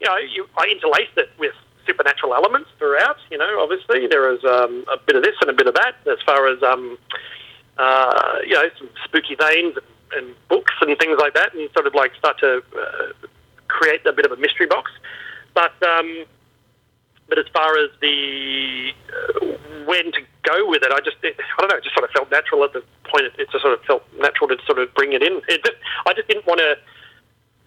you 0.00 0.06
know, 0.06 0.16
you, 0.16 0.46
I 0.56 0.66
interlaced 0.66 1.16
it 1.16 1.30
with 1.38 1.52
supernatural 1.86 2.34
elements 2.34 2.70
throughout. 2.78 3.16
You 3.30 3.38
know, 3.38 3.60
obviously 3.60 4.06
there 4.06 4.32
is 4.32 4.44
um, 4.44 4.84
a 4.92 4.98
bit 4.98 5.16
of 5.16 5.22
this 5.22 5.36
and 5.40 5.50
a 5.50 5.52
bit 5.52 5.66
of 5.66 5.74
that 5.74 5.94
as 6.10 6.18
far 6.24 6.48
as 6.48 6.62
um, 6.62 6.98
uh, 7.78 8.38
you 8.44 8.54
know 8.54 8.68
some 8.78 8.88
spooky 9.04 9.36
veins 9.36 9.76
and, 9.76 10.26
and 10.26 10.34
books 10.48 10.74
and 10.80 10.98
things 10.98 11.18
like 11.20 11.34
that, 11.34 11.54
and 11.54 11.68
sort 11.72 11.86
of 11.86 11.94
like 11.94 12.14
start 12.16 12.38
to 12.40 12.62
uh, 12.76 13.26
create 13.68 14.04
a 14.06 14.12
bit 14.12 14.26
of 14.26 14.32
a 14.32 14.36
mystery 14.36 14.66
box. 14.66 14.90
But 15.54 15.74
um, 15.82 16.26
but 17.28 17.38
as 17.38 17.46
far 17.52 17.76
as 17.78 17.90
the 18.00 18.92
uh, 19.10 19.46
when 19.86 20.12
to 20.12 20.20
go 20.42 20.68
with 20.68 20.82
it, 20.82 20.92
I 20.92 21.00
just 21.00 21.16
it, 21.22 21.36
I 21.58 21.60
don't 21.60 21.70
know. 21.70 21.76
It 21.76 21.84
just 21.84 21.94
sort 21.94 22.04
of 22.04 22.10
felt 22.10 22.30
natural 22.30 22.64
at 22.64 22.72
the 22.72 22.82
point. 23.04 23.26
It, 23.26 23.32
it 23.38 23.50
just 23.50 23.62
sort 23.62 23.74
of 23.74 23.82
felt 23.84 24.02
natural 24.18 24.48
to 24.48 24.56
sort 24.66 24.78
of 24.78 24.92
bring 24.94 25.12
it 25.12 25.22
in. 25.22 25.40
It 25.48 25.64
just, 25.64 25.76
I 26.06 26.12
just 26.14 26.28
didn't 26.28 26.46
want 26.46 26.60
to. 26.60 26.76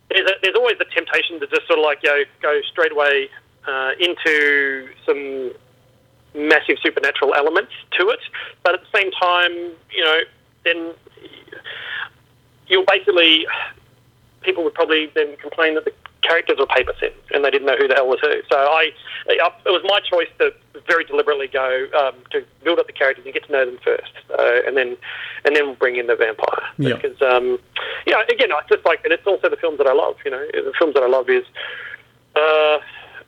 There's, 0.10 0.30
there's 0.42 0.56
always 0.56 0.78
the 0.80 0.86
temptation 0.86 1.40
to 1.40 1.48
just 1.48 1.68
sort 1.68 1.80
of 1.80 1.86
like 1.86 2.00
you 2.04 2.10
know, 2.10 2.24
go 2.42 2.62
straight 2.72 2.92
away 2.92 3.30
uh, 3.68 3.92
into 4.00 4.90
some 5.06 5.52
massive 6.34 6.78
supernatural 6.82 7.34
elements 7.36 7.72
to 8.00 8.10
it, 8.10 8.20
but 8.64 8.74
at 8.76 8.82
the 8.82 8.98
same 8.98 9.12
time, 9.12 9.52
you 9.92 10.04
know, 10.04 10.20
then 10.64 10.94
you'll 12.68 12.86
basically 12.86 13.46
people 14.42 14.64
would 14.64 14.74
probably 14.74 15.12
then 15.16 15.36
complain 15.38 15.76
that 15.76 15.86
the 15.86 15.94
characters 16.22 16.58
were 16.60 16.66
paper 16.66 16.94
thin 17.00 17.12
and 17.34 17.44
they 17.44 17.52
didn't 17.52 17.66
know 17.66 17.78
who 17.78 17.88
the 17.88 17.96
hell 17.96 18.08
was 18.08 18.20
who. 18.22 18.42
So 18.52 18.58
I, 18.58 18.92
it 19.28 19.42
was 19.66 19.82
my 19.86 20.00
choice 20.00 20.28
to 20.40 20.54
very 20.88 21.06
deliberately 21.06 21.48
go 21.48 21.88
um, 21.98 22.16
to 22.32 22.44
build 22.64 22.80
up 22.80 22.88
the 22.88 22.94
characters 22.94 23.26
and 23.26 23.34
get 23.34 23.46
to 23.46 23.52
know 23.52 23.66
them 23.66 23.80
first, 23.84 24.12
uh, 24.38 24.62
and 24.66 24.76
then 24.76 24.98
and 25.46 25.56
then 25.56 25.76
bring 25.76 25.96
in 25.96 26.08
the 26.08 26.16
vampire. 26.16 26.64
Yeah. 26.78 26.96
Because 26.96 27.22
um, 27.22 27.60
you 28.06 28.14
know, 28.14 28.22
again, 28.30 28.52
I 28.52 28.62
just 28.70 28.86
like, 28.86 29.04
and 29.04 29.14
it's 29.14 29.26
also 29.26 29.50
the 29.50 29.58
films 29.58 29.78
that 29.78 29.88
I 29.88 29.94
love. 29.94 30.18
You 30.26 30.32
know, 30.32 30.46
the 30.54 30.74
films 30.78 30.94
that 30.96 31.04
I 31.04 31.08
love 31.08 31.30
is 31.30 31.46
uh, 32.36 32.80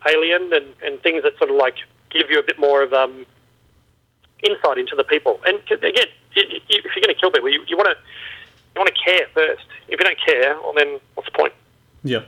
Alien 0.10 0.52
and, 0.54 0.66
and 0.84 1.02
things 1.02 1.24
that 1.24 1.38
sort 1.38 1.50
of 1.50 1.56
like 1.56 1.76
give 2.10 2.30
you 2.30 2.40
a 2.40 2.44
bit 2.44 2.60
more 2.60 2.84
of 2.84 2.94
um, 2.94 3.26
insight 4.44 4.78
into 4.78 4.96
the 4.96 5.04
people. 5.04 5.40
And 5.46 5.60
again, 5.72 6.08
if 6.36 6.64
you're 6.70 7.04
going 7.04 7.14
to 7.14 7.20
kill 7.20 7.32
people, 7.32 7.50
you, 7.50 7.64
you 7.68 7.78
want 7.78 7.90
to 7.90 7.98
you 8.76 8.80
want 8.80 8.90
to 8.94 9.04
care 9.04 9.28
first. 9.34 9.66
If 9.88 10.00
you 10.00 10.06
don't 10.06 10.20
care, 10.26 10.56
well, 10.62 10.74
then 10.76 11.00
what's 11.16 11.30
the 11.30 11.38
point? 11.38 11.54
Yeah. 12.04 12.24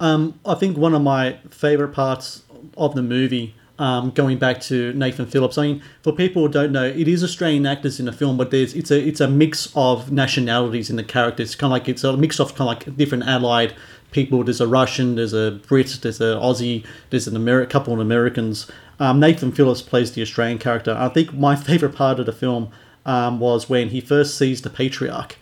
Um, 0.00 0.38
I 0.44 0.54
think 0.54 0.76
one 0.76 0.94
of 0.94 1.02
my 1.02 1.38
favorite 1.50 1.92
parts 1.92 2.42
of 2.76 2.94
the 2.94 3.02
movie, 3.02 3.54
um, 3.78 4.10
going 4.10 4.38
back 4.38 4.60
to 4.62 4.92
Nathan 4.94 5.26
Phillips. 5.26 5.58
I 5.58 5.62
mean, 5.62 5.82
for 6.02 6.12
people 6.12 6.42
who 6.42 6.48
don't 6.48 6.72
know, 6.72 6.84
it 6.84 7.08
is 7.08 7.22
Australian 7.22 7.66
actors 7.66 8.00
in 8.00 8.06
the 8.06 8.12
film, 8.12 8.36
but 8.36 8.50
there's 8.50 8.74
it's 8.74 8.90
a 8.90 8.98
it's 8.98 9.20
a 9.20 9.28
mix 9.28 9.72
of 9.74 10.10
nationalities 10.10 10.88
in 10.90 10.96
the 10.96 11.04
characters. 11.04 11.54
Kind 11.54 11.70
of 11.70 11.72
like 11.72 11.88
it's 11.88 12.04
a 12.04 12.16
mix 12.16 12.40
of 12.40 12.54
kind 12.54 12.70
of 12.70 12.88
like 12.88 12.96
different 12.96 13.24
allied 13.24 13.74
people. 14.12 14.44
There's 14.44 14.60
a 14.60 14.66
Russian, 14.66 15.16
there's 15.16 15.34
a 15.34 15.60
Brit, 15.66 15.98
there's 16.02 16.20
a 16.20 16.36
Aussie, 16.36 16.84
there's 17.10 17.26
an 17.26 17.34
Ameri- 17.34 17.68
couple 17.68 17.92
of 17.92 18.00
Americans. 18.00 18.70
Um, 18.98 19.20
Nathan 19.20 19.52
Phillips 19.52 19.82
plays 19.82 20.12
the 20.12 20.22
Australian 20.22 20.58
character. 20.58 20.96
I 20.98 21.08
think 21.08 21.34
my 21.34 21.54
favorite 21.68 21.94
part 21.94 22.18
of 22.18 22.26
the 22.26 22.32
film 22.32 22.70
um, 23.04 23.40
was 23.40 23.68
when 23.68 23.90
he 23.90 24.00
first 24.00 24.38
sees 24.38 24.62
the 24.62 24.70
patriarch, 24.70 25.36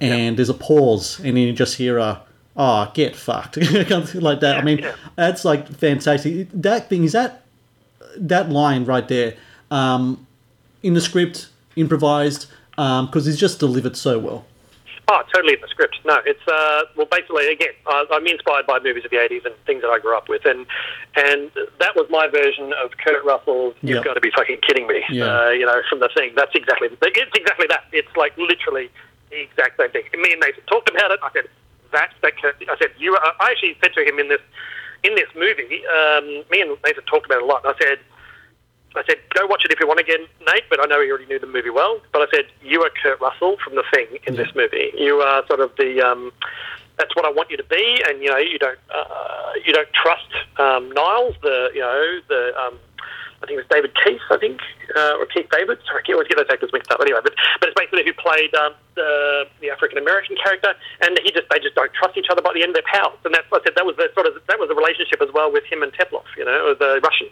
and 0.00 0.36
there's 0.36 0.48
a 0.48 0.54
pause, 0.54 1.18
and 1.20 1.36
then 1.36 1.46
you 1.46 1.52
just 1.52 1.76
hear 1.76 1.98
a 1.98 2.22
oh, 2.56 2.90
get 2.94 3.14
fucked, 3.16 3.56
like 4.14 4.40
that. 4.40 4.56
I 4.58 4.62
mean, 4.62 4.78
yeah. 4.78 4.94
that's 5.16 5.44
like 5.44 5.68
fantastic. 5.68 6.48
That 6.52 6.88
thing 6.88 7.04
is 7.04 7.12
that 7.12 7.42
that 8.16 8.50
line 8.50 8.84
right 8.84 9.06
there 9.08 9.34
um, 9.70 10.26
in 10.82 10.94
the 10.94 11.00
script, 11.00 11.48
improvised, 11.76 12.46
because 12.70 13.26
it's 13.26 13.38
just 13.38 13.58
delivered 13.60 13.96
so 13.96 14.18
well. 14.18 14.44
Oh, 15.08 15.22
totally 15.32 15.54
in 15.54 15.60
the 15.60 15.68
script. 15.68 15.98
No, 16.04 16.18
it's 16.26 16.42
uh, 16.48 16.82
well, 16.96 17.06
basically, 17.08 17.46
again, 17.46 17.70
I, 17.86 18.06
I'm 18.10 18.26
inspired 18.26 18.66
by 18.66 18.80
movies 18.80 19.04
of 19.04 19.12
the 19.12 19.18
'80s 19.18 19.44
and 19.46 19.54
things 19.64 19.82
that 19.82 19.88
I 19.88 20.00
grew 20.00 20.16
up 20.16 20.28
with, 20.28 20.44
and 20.44 20.66
and 21.14 21.48
that 21.78 21.94
was 21.94 22.06
my 22.10 22.26
version 22.26 22.72
of 22.82 22.90
Kurt 22.98 23.24
Russell's 23.24 23.74
"You've 23.82 23.98
Yeah. 23.98 24.02
got 24.02 24.14
to 24.14 24.20
be 24.20 24.32
fucking 24.34 24.58
kidding 24.66 24.88
me," 24.88 25.04
Yeah. 25.08 25.26
uh, 25.26 25.50
you 25.50 25.64
know, 25.64 25.80
from 25.88 26.00
the 26.00 26.08
thing. 26.08 26.32
That's 26.34 26.54
exactly 26.56 26.88
it's 26.90 27.36
exactly 27.36 27.66
that. 27.68 27.84
It's 27.92 28.16
like 28.16 28.36
literally 28.36 28.90
the 29.30 29.42
exact 29.42 29.76
same 29.78 29.90
thing. 29.90 30.02
Me 30.20 30.32
and 30.32 30.40
Nathan 30.40 30.64
talked 30.66 30.90
about 30.90 31.12
it. 31.12 31.20
I 31.22 31.30
said, 31.32 31.44
"That's 31.44 31.52
that." 31.92 32.10
I 32.22 32.76
said, 32.78 32.92
"You." 32.98 33.14
Are, 33.14 33.32
I 33.40 33.50
actually 33.50 33.76
said 33.82 33.92
to 33.94 34.04
him 34.04 34.18
in 34.18 34.28
this 34.28 34.40
in 35.04 35.14
this 35.14 35.28
movie. 35.34 35.82
Um, 35.86 36.44
me 36.50 36.60
and 36.60 36.76
Nathan 36.84 37.04
talked 37.04 37.26
about 37.26 37.38
it 37.38 37.44
a 37.44 37.46
lot. 37.46 37.64
I 37.64 37.74
said. 37.80 37.98
I 38.94 39.04
said, 39.06 39.18
go 39.34 39.44
watch 39.46 39.62
it 39.62 39.70
if 39.70 39.78
you 39.78 39.86
want 39.86 40.00
again, 40.00 40.26
Nate, 40.46 40.64
but 40.70 40.80
I 40.82 40.86
know 40.86 41.00
you 41.00 41.10
already 41.10 41.26
knew 41.26 41.38
the 41.38 41.46
movie 41.46 41.68
well. 41.68 42.00
But 42.12 42.22
I 42.22 42.26
said, 42.34 42.46
you 42.62 42.80
are 42.80 42.88
Kurt 43.02 43.20
Russell 43.20 43.58
from 43.62 43.74
The 43.74 43.84
Thing 43.92 44.06
in 44.26 44.36
this 44.36 44.48
movie. 44.54 44.90
You 44.96 45.16
are 45.16 45.46
sort 45.48 45.60
of 45.60 45.70
the, 45.76 46.00
um, 46.00 46.32
that's 46.96 47.14
what 47.14 47.26
I 47.26 47.30
want 47.30 47.50
you 47.50 47.58
to 47.58 47.64
be, 47.64 48.02
and, 48.08 48.22
you 48.22 48.30
know, 48.30 48.38
you 48.38 48.58
don't, 48.58 48.78
uh, 48.88 49.52
you 49.66 49.74
don't 49.74 49.92
trust 49.92 50.32
um, 50.58 50.90
Niles, 50.92 51.34
the, 51.42 51.72
you 51.74 51.80
know, 51.80 52.20
the, 52.28 52.56
um, 52.58 52.78
I 53.42 53.46
think 53.46 53.60
it 53.60 53.68
was 53.68 53.70
David 53.70 53.92
Keith, 54.00 54.24
I 54.32 54.38
think, 54.38 54.60
uh, 54.96 55.20
or 55.20 55.26
Keith 55.26 55.48
David. 55.52 55.78
Sorry, 55.84 56.00
I 56.08 56.12
always 56.12 56.28
get 56.28 56.40
those 56.40 56.48
actors 56.48 56.72
mixed 56.72 56.90
up. 56.90 57.00
Anyway, 57.00 57.20
but, 57.22 57.36
but 57.60 57.68
it's 57.68 57.76
basically 57.76 58.04
who 58.08 58.16
played 58.16 58.54
um, 58.56 58.72
the, 58.96 59.44
the 59.60 59.68
African 59.68 59.98
American 59.98 60.36
character, 60.40 60.72
and 61.04 61.20
he 61.20 61.30
just 61.30 61.44
they 61.52 61.60
just 61.60 61.76
don't 61.76 61.92
trust 61.92 62.16
each 62.16 62.32
other 62.32 62.40
by 62.40 62.56
the 62.56 62.64
end 62.64 62.72
of 62.72 62.80
their 62.80 62.88
pals. 62.88 63.20
And 63.24 63.34
that's 63.34 63.44
I 63.52 63.60
said 63.60 63.76
that 63.76 63.84
was 63.84 63.96
the 64.00 64.08
sort 64.16 64.26
of 64.26 64.40
that 64.48 64.58
was 64.58 64.72
the 64.72 64.78
relationship 64.78 65.20
as 65.20 65.28
well 65.36 65.52
with 65.52 65.64
him 65.68 65.84
and 65.84 65.92
Teplov, 65.92 66.24
you 66.36 66.44
know, 66.44 66.74
the 66.74 67.00
Russian. 67.04 67.28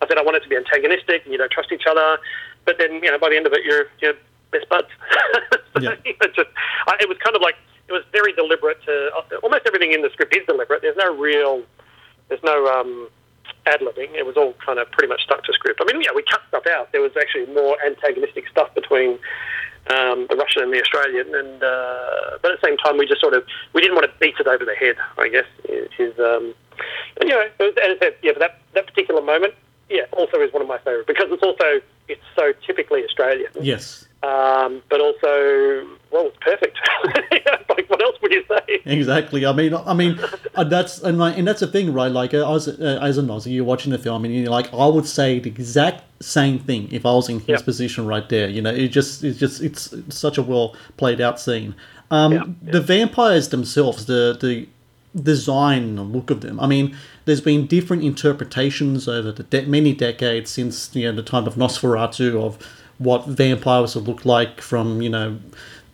I 0.00 0.06
said 0.06 0.18
I 0.18 0.22
want 0.22 0.38
it 0.38 0.46
to 0.46 0.50
be 0.50 0.56
antagonistic, 0.56 1.26
and 1.26 1.32
you 1.34 1.38
don't 1.38 1.50
trust 1.50 1.72
each 1.74 1.86
other, 1.90 2.18
but 2.64 2.78
then 2.78 3.02
you 3.02 3.10
know 3.10 3.18
by 3.18 3.30
the 3.30 3.36
end 3.36 3.46
of 3.46 3.52
it 3.52 3.66
you're 3.66 3.90
you're 3.98 4.14
best 4.50 4.68
buds. 4.68 4.88
So, 5.74 5.80
Yeah. 5.82 5.94
it 6.04 6.34
just 6.34 6.50
I, 6.86 6.94
it 7.00 7.08
was 7.08 7.18
kind 7.18 7.34
of 7.34 7.42
like 7.42 7.56
it 7.88 7.92
was 7.92 8.06
very 8.12 8.32
deliberate. 8.32 8.78
To 8.86 9.10
almost 9.42 9.66
everything 9.66 9.92
in 9.92 10.02
the 10.02 10.10
script 10.10 10.34
is 10.36 10.46
deliberate. 10.46 10.82
There's 10.82 10.96
no 10.96 11.14
real 11.14 11.62
there's 12.28 12.42
no 12.42 12.66
um, 12.66 13.08
ad 13.66 13.80
libbing. 13.80 14.14
It 14.14 14.26
was 14.26 14.36
all 14.36 14.54
kind 14.64 14.78
of 14.78 14.90
pretty 14.90 15.08
much 15.08 15.22
stuck 15.22 15.44
to 15.44 15.52
script. 15.52 15.80
I 15.82 15.92
mean, 15.92 16.02
yeah, 16.02 16.10
we 16.14 16.22
cut 16.22 16.42
stuff 16.48 16.66
out. 16.66 16.92
There 16.92 17.00
was 17.00 17.12
actually 17.16 17.46
more 17.52 17.76
antagonistic 17.84 18.48
stuff 18.48 18.74
between 18.74 19.18
um, 19.88 20.26
the 20.28 20.36
Russian 20.36 20.62
and 20.62 20.72
the 20.72 20.80
Australian, 20.80 21.34
and 21.34 21.62
uh, 21.62 22.38
but 22.42 22.52
at 22.52 22.60
the 22.60 22.66
same 22.66 22.76
time, 22.78 22.98
we 22.98 23.06
just 23.06 23.20
sort 23.20 23.34
of 23.34 23.44
we 23.72 23.80
didn't 23.80 23.96
want 23.96 24.06
to 24.10 24.12
beat 24.20 24.34
it 24.38 24.46
over 24.46 24.64
the 24.64 24.74
head. 24.74 24.96
I 25.18 25.28
guess 25.28 25.46
is, 25.68 26.18
um, 26.18 26.54
and, 27.20 27.28
you 27.28 27.34
know, 27.34 27.40
it 27.40 27.54
was, 27.58 27.74
as 27.82 27.96
I 27.96 27.98
said, 27.98 28.16
yeah, 28.22 28.32
but 28.32 28.40
that 28.40 28.60
that 28.74 28.86
particular 28.86 29.20
moment, 29.20 29.54
yeah, 29.88 30.02
also 30.12 30.38
is 30.40 30.52
one 30.52 30.62
of 30.62 30.68
my 30.68 30.78
favourite 30.78 31.06
because 31.06 31.26
it's 31.30 31.42
also 31.42 31.80
it's 32.08 32.22
so 32.36 32.52
typically 32.66 33.04
Australian. 33.04 33.50
Yes, 33.60 34.06
Um, 34.22 34.82
but 34.90 35.00
also, 35.00 35.86
well, 36.10 36.26
it's 36.26 36.36
perfect. 36.42 36.78
like, 37.70 37.88
what 37.88 38.02
else 38.02 38.16
would 38.20 38.32
you 38.32 38.44
say? 38.48 38.80
exactly. 38.84 39.46
I 39.46 39.52
mean, 39.52 39.72
I 39.74 39.94
mean, 39.94 40.18
uh, 40.54 40.64
that's 40.64 41.00
and 41.00 41.18
like, 41.18 41.38
and 41.38 41.48
that's 41.48 41.60
the 41.60 41.66
thing, 41.66 41.94
right? 41.94 42.12
Like, 42.12 42.34
uh, 42.34 42.54
as 42.54 42.68
uh, 42.68 42.98
as 43.00 43.16
an 43.16 43.28
Aussie, 43.28 43.52
you're 43.54 43.64
watching 43.64 43.92
the 43.92 43.98
film, 43.98 44.24
and 44.26 44.34
you're 44.34 44.50
like, 44.50 44.72
I 44.74 44.86
would 44.86 45.06
say 45.06 45.38
the 45.38 45.48
exact 45.48 46.04
same 46.22 46.58
thing 46.58 46.88
if 46.92 47.06
I 47.06 47.12
was 47.14 47.30
in 47.30 47.38
his 47.40 47.48
Yep. 47.48 47.64
position 47.64 48.06
right 48.06 48.28
there. 48.28 48.46
You 48.48 48.60
know, 48.60 48.70
it 48.74 48.88
just, 48.88 49.24
it's 49.24 49.38
just, 49.38 49.62
it's 49.62 49.94
such 50.10 50.36
a 50.36 50.42
well 50.42 50.76
played 50.98 51.20
out 51.22 51.40
scene. 51.40 51.74
Um, 52.10 52.32
Yeah, 52.32 52.44
The 52.72 52.80
vampires 52.82 53.48
themselves, 53.48 54.04
the 54.04 54.36
the 54.38 54.68
design 55.24 55.98
and 55.98 56.12
look 56.12 56.30
of 56.30 56.40
them. 56.40 56.60
I 56.60 56.66
mean, 56.66 56.96
there's 57.24 57.40
been 57.40 57.66
different 57.66 58.04
interpretations 58.04 59.08
over 59.08 59.32
the 59.32 59.42
de- 59.42 59.66
many 59.66 59.92
decades 59.94 60.50
since 60.50 60.94
you 60.94 61.06
know 61.10 61.16
the 61.16 61.22
time 61.22 61.46
of 61.46 61.54
Nosferatu 61.56 62.40
of 62.40 62.58
what 63.00 63.26
vampires 63.26 63.96
would 63.96 64.06
look 64.06 64.26
like 64.26 64.60
from 64.60 65.00
you 65.00 65.08
know 65.08 65.38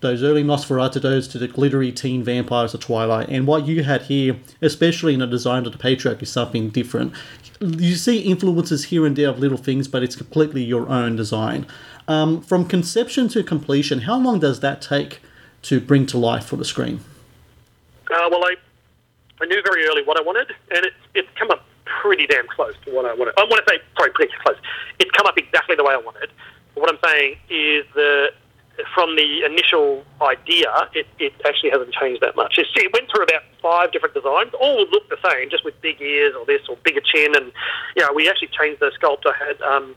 those 0.00 0.22
early 0.22 0.44
Nosferatus 0.44 1.30
to 1.32 1.38
the 1.38 1.48
glittery 1.48 1.90
teen 1.90 2.22
vampires 2.22 2.74
of 2.74 2.80
Twilight. 2.80 3.28
And 3.28 3.46
what 3.46 3.66
you 3.66 3.82
had 3.82 4.02
here, 4.02 4.36
especially 4.60 5.14
in 5.14 5.20
the 5.20 5.26
design 5.26 5.64
of 5.64 5.72
the 5.72 5.78
Patriarch, 5.78 6.22
is 6.22 6.30
something 6.30 6.68
different. 6.68 7.14
You 7.60 7.94
see 7.94 8.20
influences 8.20 8.84
here 8.84 9.06
and 9.06 9.16
there 9.16 9.30
of 9.30 9.38
little 9.38 9.56
things, 9.56 9.88
but 9.88 10.02
it's 10.02 10.14
completely 10.14 10.62
your 10.62 10.88
own 10.88 11.16
design. 11.16 11.66
Um, 12.08 12.42
from 12.42 12.66
conception 12.66 13.28
to 13.28 13.42
completion, 13.42 14.00
how 14.00 14.18
long 14.18 14.38
does 14.40 14.60
that 14.60 14.82
take 14.82 15.20
to 15.62 15.80
bring 15.80 16.04
to 16.06 16.18
life 16.18 16.44
for 16.44 16.56
the 16.56 16.64
screen? 16.64 17.00
Uh, 18.10 18.28
well, 18.30 18.44
I, 18.44 18.56
I 19.40 19.46
knew 19.46 19.62
very 19.64 19.86
early 19.86 20.02
what 20.02 20.20
I 20.20 20.22
wanted, 20.22 20.52
and 20.70 20.84
it's 20.84 20.96
it's 21.14 21.28
come 21.38 21.50
up 21.50 21.64
pretty 21.84 22.26
damn 22.26 22.46
close 22.48 22.74
to 22.84 22.92
what 22.92 23.06
I 23.06 23.14
wanted. 23.14 23.34
I 23.38 23.44
want 23.44 23.66
to 23.66 23.74
say, 23.74 23.80
sorry, 23.96 24.10
pretty 24.10 24.32
close. 24.44 24.58
It's 24.98 25.10
come 25.12 25.26
up 25.26 25.38
exactly 25.38 25.74
the 25.74 25.84
way 25.84 25.94
I 25.94 25.96
wanted. 25.96 26.30
What 26.76 26.92
I'm 26.92 26.98
saying 27.02 27.36
is 27.48 27.84
that 27.94 28.32
from 28.94 29.16
the 29.16 29.44
initial 29.44 30.04
idea, 30.20 30.68
it, 30.92 31.06
it 31.18 31.32
actually 31.46 31.70
hasn't 31.70 31.92
changed 31.92 32.22
that 32.22 32.36
much. 32.36 32.58
It's, 32.58 32.68
it 32.76 32.92
went 32.92 33.10
through 33.10 33.24
about 33.24 33.42
five 33.62 33.92
different 33.92 34.14
designs, 34.14 34.52
all 34.60 34.86
look 34.90 35.08
the 35.08 35.16
same, 35.24 35.48
just 35.48 35.64
with 35.64 35.80
big 35.80 36.00
ears 36.00 36.34
or 36.38 36.44
this 36.44 36.60
or 36.68 36.76
bigger 36.84 37.00
chin, 37.00 37.34
and 37.34 37.52
you 37.96 38.02
know, 38.02 38.12
we 38.14 38.28
actually 38.28 38.48
changed 38.48 38.80
the 38.80 38.92
sculpt. 39.00 39.26
I 39.26 39.34
had. 39.44 39.60
Um, 39.62 39.94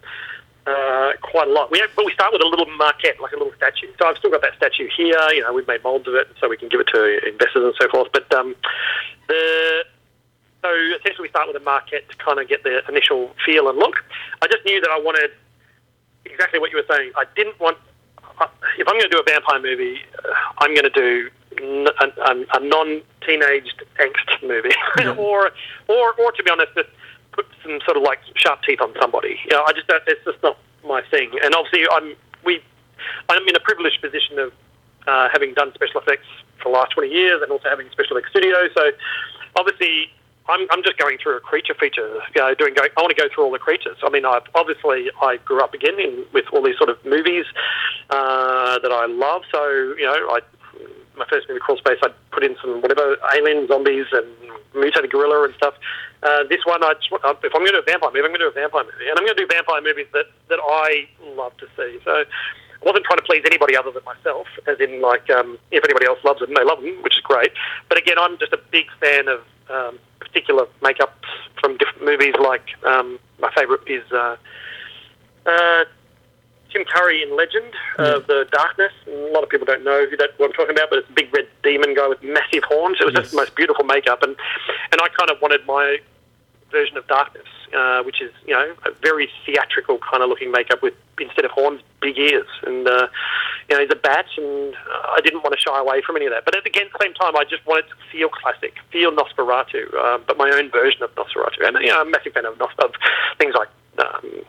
uh, 0.68 1.14
quite 1.24 1.48
a 1.48 1.52
lot. 1.52 1.72
We 1.72 1.80
have, 1.80 1.90
but 1.96 2.06
we 2.06 2.14
start 2.14 2.32
with 2.32 2.44
a 2.44 2.46
little 2.46 2.68
maquette, 2.68 3.20
like 3.20 3.32
a 3.32 3.38
little 3.38 3.54
statue. 3.58 3.88
So 3.98 4.06
I've 4.06 4.18
still 4.18 4.30
got 4.30 4.44
that 4.44 4.54
statue 4.56 4.88
here. 4.96 5.18
You 5.32 5.42
know, 5.42 5.52
we've 5.52 5.68
made 5.68 5.82
molds 5.84 6.08
of 6.08 6.14
it, 6.14 6.28
so 6.40 6.48
we 6.48 6.58
can 6.58 6.70
give 6.70 6.80
it 6.80 6.88
to 6.94 7.28
investors 7.28 7.64
and 7.64 7.74
so 7.80 7.90
forth. 7.90 8.10
But 8.14 8.32
um, 8.36 8.56
the 9.28 9.84
so 10.62 10.70
essentially, 11.00 11.24
we 11.24 11.30
start 11.30 11.48
with 11.48 11.56
a 11.56 11.66
maquette 11.66 12.08
to 12.10 12.16
kind 12.18 12.40
of 12.40 12.48
get 12.48 12.64
the 12.64 12.84
initial 12.88 13.32
feel 13.46 13.70
and 13.70 13.80
look. 13.80 13.96
I 14.44 14.48
just 14.48 14.64
knew 14.66 14.80
that 14.82 14.92
I 14.92 15.00
wanted 15.00 15.32
exactly 16.32 16.60
what 16.60 16.72
you 16.72 16.78
were 16.78 16.96
saying. 16.96 17.12
I 17.16 17.26
didn't 17.36 17.60
want 17.60 17.78
uh, 18.40 18.48
if 18.78 18.88
I'm 18.88 18.96
going 18.96 19.10
to 19.10 19.16
do 19.16 19.20
a 19.20 19.24
vampire 19.24 19.62
movie, 19.62 20.00
uh, 20.24 20.34
I'm 20.60 20.74
going 20.74 20.90
to 20.90 20.96
do 20.96 21.30
a, 21.60 22.06
a, 22.06 22.46
a 22.54 22.60
non-teenaged 22.60 23.84
angst 24.00 24.48
movie, 24.48 24.76
or, 25.20 25.52
or, 25.88 26.14
or 26.14 26.32
to 26.32 26.44
be 26.44 26.50
honest, 26.50 26.74
just 26.76 26.90
put 27.34 27.46
some 27.64 27.80
sort 27.86 27.98
of 27.98 28.04
like 28.04 28.20
sharp 28.36 28.62
teeth 28.64 28.82
on 28.82 28.94
somebody. 29.02 29.40
You 29.46 29.52
know, 29.52 29.64
I 29.68 29.74
just 29.74 29.88
don't, 29.88 30.04
it's 30.08 30.24
just 30.24 30.42
not 30.42 30.58
my 30.86 31.02
thing. 31.12 31.32
And 31.44 31.54
obviously, 31.54 31.86
I'm 31.92 32.16
we 32.46 32.64
I'm 33.28 33.48
in 33.48 33.56
a 33.56 33.60
privileged 33.60 34.02
position 34.02 34.40
of 34.40 34.54
uh, 35.08 35.30
having 35.32 35.54
done 35.54 35.74
special 35.74 36.02
effects 36.02 36.28
for 36.62 36.72
the 36.72 36.78
last 36.78 36.92
20 36.92 37.10
years, 37.10 37.42
and 37.42 37.52
also 37.52 37.68
having 37.70 37.88
a 37.88 37.92
special 37.92 38.18
effects 38.18 38.32
studio. 38.32 38.56
So 38.76 38.92
obviously. 39.56 40.12
I'm, 40.50 40.68
I'm 40.72 40.84
just 40.84 40.98
going 40.98 41.18
through 41.22 41.38
a 41.38 41.40
creature 41.40 41.76
feature, 41.80 42.20
you 42.36 42.42
know, 42.42 42.54
doing. 42.56 42.74
Go, 42.74 42.84
I 42.84 43.02
want 43.02 43.16
to 43.16 43.22
go 43.22 43.30
through 43.34 43.46
all 43.46 43.52
the 43.52 43.60
creatures. 43.60 43.98
I 44.04 44.10
mean, 44.10 44.26
I 44.26 44.40
obviously 44.56 45.10
I 45.22 45.38
grew 45.38 45.62
up 45.62 45.74
again 45.74 46.00
in, 46.00 46.26
with 46.34 46.46
all 46.52 46.64
these 46.64 46.78
sort 46.78 46.90
of 46.90 46.98
movies 47.06 47.46
uh, 48.10 48.80
that 48.80 48.92
I 48.92 49.06
love. 49.06 49.44
So 49.52 49.64
you 49.98 50.06
know, 50.06 50.14
I 50.32 50.40
my 51.20 51.26
first 51.30 51.48
movie, 51.48 51.60
Crawl 51.60 51.78
Space, 51.78 52.00
I 52.02 52.10
put 52.32 52.44
in 52.44 52.56
some 52.62 52.82
whatever 52.82 53.18
alien 53.36 53.68
zombies 53.68 54.08
and 54.12 54.26
mutated 54.74 55.12
gorilla 55.12 55.44
and 55.44 55.54
stuff. 55.56 55.76
Uh, 56.24 56.44
this 56.50 56.66
one, 56.66 56.84
I 56.84 56.94
just, 56.96 57.12
uh, 57.12 57.36
if 57.44 57.52
I'm 57.54 57.62
going 57.62 57.76
to 57.76 57.84
do 57.84 57.84
a 57.84 57.92
vampire 57.92 58.10
movie, 58.10 58.24
I'm 58.24 58.32
going 58.32 58.40
to 58.40 58.48
do 58.48 58.56
a 58.56 58.60
vampire 58.60 58.84
movie, 58.84 59.08
and 59.08 59.20
I'm 59.20 59.26
going 59.26 59.36
to 59.36 59.44
do 59.44 59.48
vampire 59.48 59.82
movies 59.84 60.08
that 60.14 60.26
that 60.48 60.60
I 60.64 61.08
love 61.36 61.56
to 61.58 61.68
see. 61.78 62.00
So. 62.04 62.24
I 62.80 62.86
wasn't 62.86 63.04
trying 63.04 63.20
to 63.20 63.28
please 63.28 63.44
anybody 63.46 63.76
other 63.76 63.92
than 63.92 64.04
myself, 64.06 64.48
as 64.66 64.80
in 64.80 65.02
like 65.02 65.30
um, 65.30 65.60
if 65.70 65.84
anybody 65.84 66.06
else 66.06 66.20
loves 66.24 66.40
them, 66.40 66.54
they 66.56 66.64
love 66.64 66.80
them, 66.80 66.96
which 67.04 67.18
is 67.18 67.22
great. 67.22 67.52
But 67.90 67.98
again, 67.98 68.16
I'm 68.18 68.38
just 68.38 68.54
a 68.54 68.60
big 68.72 68.86
fan 69.02 69.28
of 69.28 69.42
um, 69.70 70.00
particular 70.20 70.68
makeups 70.82 71.10
from 71.60 71.78
different 71.78 72.06
movies. 72.06 72.36
Like 72.40 72.66
um, 72.86 73.20
my 73.40 73.52
favourite 73.56 73.88
is 73.88 74.04
uh, 74.12 74.38
uh, 75.46 75.86
Tim 76.72 76.84
Curry 76.86 77.24
in 77.24 77.36
Legend 77.36 77.74
of 77.98 78.28
the 78.28 78.48
Darkness. 78.52 78.92
A 79.08 79.32
lot 79.34 79.44
of 79.44 79.50
people 79.50 79.66
don't 79.66 79.84
know 79.84 80.06
who 80.10 80.18
that 80.18 80.32
what 80.38 80.48
I'm 80.48 80.54
talking 80.54 80.76
about, 80.76 80.90
but 80.90 81.00
it's 81.00 81.10
a 81.10 81.14
big 81.14 81.34
red 81.34 81.48
demon 81.64 81.96
guy 81.96 82.08
with 82.08 82.22
massive 82.24 82.64
horns. 82.64 82.98
It 83.00 83.06
was 83.06 83.14
just 83.14 83.32
the 83.32 83.38
most 83.38 83.56
beautiful 83.56 83.86
makeup, 83.86 84.22
and 84.24 84.36
and 84.92 85.02
I 85.02 85.08
kind 85.10 85.32
of 85.32 85.42
wanted 85.42 85.66
my 85.66 85.98
version 86.72 86.98
of 86.98 87.08
Darkness, 87.08 87.48
uh, 87.76 88.04
which 88.04 88.22
is 88.22 88.32
you 88.46 88.54
know 88.54 88.74
a 88.86 88.92
very 89.02 89.30
theatrical 89.46 90.00
kind 90.00 90.24
of 90.24 90.30
looking 90.30 90.52
makeup 90.52 90.82
with 90.82 90.94
instead 91.20 91.46
of 91.46 91.52
horns, 91.52 91.82
big 92.02 92.18
ears, 92.18 92.48
and 92.66 92.88
uh, 92.88 93.08
you 93.70 93.76
know 93.76 93.82
he's 93.82 93.92
a 93.92 93.96
bat, 93.96 94.26
and 94.38 94.76
uh, 94.76 95.16
I 95.16 95.22
didn't 95.22 95.44
want 95.44 95.54
to 95.54 95.60
shy 95.60 95.78
away 95.78 96.02
from 96.06 96.16
any 96.16 96.26
of 96.26 96.32
that. 96.32 96.46
But 96.46 96.56
at 96.56 96.64
the 96.64 96.72
same 96.74 97.14
time, 97.14 97.36
I 97.36 97.44
just 97.44 97.66
wanted 97.66 97.90
to 97.90 97.96
feel 98.12 98.30
classic, 98.30 98.76
feel 98.92 99.12
Nosferatu, 99.12 99.94
uh, 99.94 100.20
but 100.26 100.38
my 100.38 100.50
own 100.50 100.70
version 100.72 101.04
of 101.04 101.14
Nosferatu. 101.16 101.68
And 101.68 101.78
you 101.82 101.88
know, 101.88 102.02
I'm 102.02 102.08
a 102.08 102.12
massive 102.12 102.34
fan 102.34 102.46
of, 102.46 102.58
Nos- 102.58 102.80
of 102.80 102.92
things 103.38 103.54
like 103.56 103.70
um, 104.00 104.46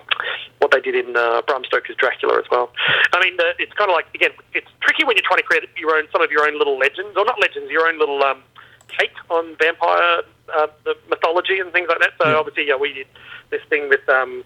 what 0.58 0.70
they 0.70 0.80
did 0.80 0.94
in 0.94 1.16
uh, 1.16 1.42
Bram 1.42 1.64
Stoker's 1.64 1.96
Dracula 1.96 2.38
as 2.38 2.46
well. 2.50 2.70
I 3.12 3.20
mean, 3.22 3.38
uh, 3.40 3.58
it's 3.58 3.72
kind 3.74 3.90
of 3.90 3.94
like 3.94 4.06
again, 4.14 4.30
it's 4.54 4.70
tricky 4.80 5.04
when 5.04 5.16
you're 5.16 5.26
trying 5.26 5.42
to 5.42 5.46
create 5.46 5.64
your 5.76 5.96
own, 5.96 6.06
some 6.12 6.22
of 6.22 6.30
your 6.30 6.46
own 6.46 6.58
little 6.58 6.78
legends, 6.78 7.16
or 7.16 7.24
not 7.24 7.40
legends, 7.40 7.70
your 7.70 7.86
own 7.88 7.98
little 7.98 8.22
um, 8.22 8.42
take 8.98 9.12
on 9.30 9.56
vampire 9.58 10.22
uh, 10.54 10.66
the 10.84 10.96
mythology 11.08 11.58
and 11.60 11.72
things 11.72 11.88
like 11.88 12.00
that. 12.00 12.12
So 12.20 12.38
obviously, 12.38 12.68
yeah, 12.68 12.76
we 12.76 12.92
did 12.92 13.06
this 13.50 13.62
thing 13.68 13.88
with. 13.88 14.06
Um, 14.08 14.44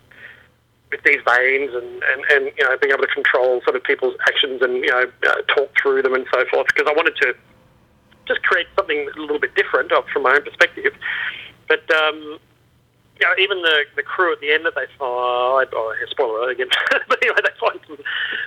with 0.90 1.02
these 1.02 1.18
veins 1.26 1.74
and, 1.74 2.02
and, 2.04 2.22
and 2.30 2.52
you 2.56 2.62
know 2.62 2.76
being 2.80 2.92
able 2.92 3.02
to 3.02 3.12
control 3.12 3.60
sort 3.64 3.74
of 3.74 3.82
people's 3.82 4.14
actions 4.28 4.62
and 4.62 4.74
you 4.76 4.90
know 4.90 5.10
uh, 5.26 5.42
talk 5.48 5.68
through 5.80 6.02
them 6.02 6.14
and 6.14 6.24
so 6.32 6.44
forth 6.52 6.68
because 6.68 6.86
I 6.88 6.94
wanted 6.94 7.16
to 7.16 7.34
just 8.26 8.42
create 8.42 8.66
something 8.76 9.08
a 9.16 9.20
little 9.20 9.40
bit 9.40 9.54
different 9.56 9.90
uh, 9.90 10.02
from 10.12 10.22
my 10.22 10.34
own 10.34 10.44
perspective. 10.44 10.92
But 11.68 11.82
um, 11.92 12.38
you 13.20 13.26
know, 13.26 13.34
even 13.38 13.62
the 13.62 13.84
the 13.96 14.02
crew 14.02 14.32
at 14.32 14.40
the 14.40 14.52
end 14.52 14.66
that 14.66 14.74
they 14.74 14.86
find, 14.98 15.68
oh, 15.72 15.94
spoiler 16.10 16.38
alert 16.38 16.52
again, 16.52 16.68
but 17.08 17.22
anyway, 17.22 17.40
they 17.42 17.58
find 17.58 17.80
some 17.86 17.98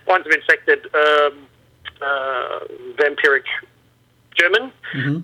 find 0.05 0.23
some 0.23 0.33
infected 0.33 0.86
um, 0.95 1.47
uh, 2.01 2.60
vampiric 2.95 3.47
German. 4.38 4.71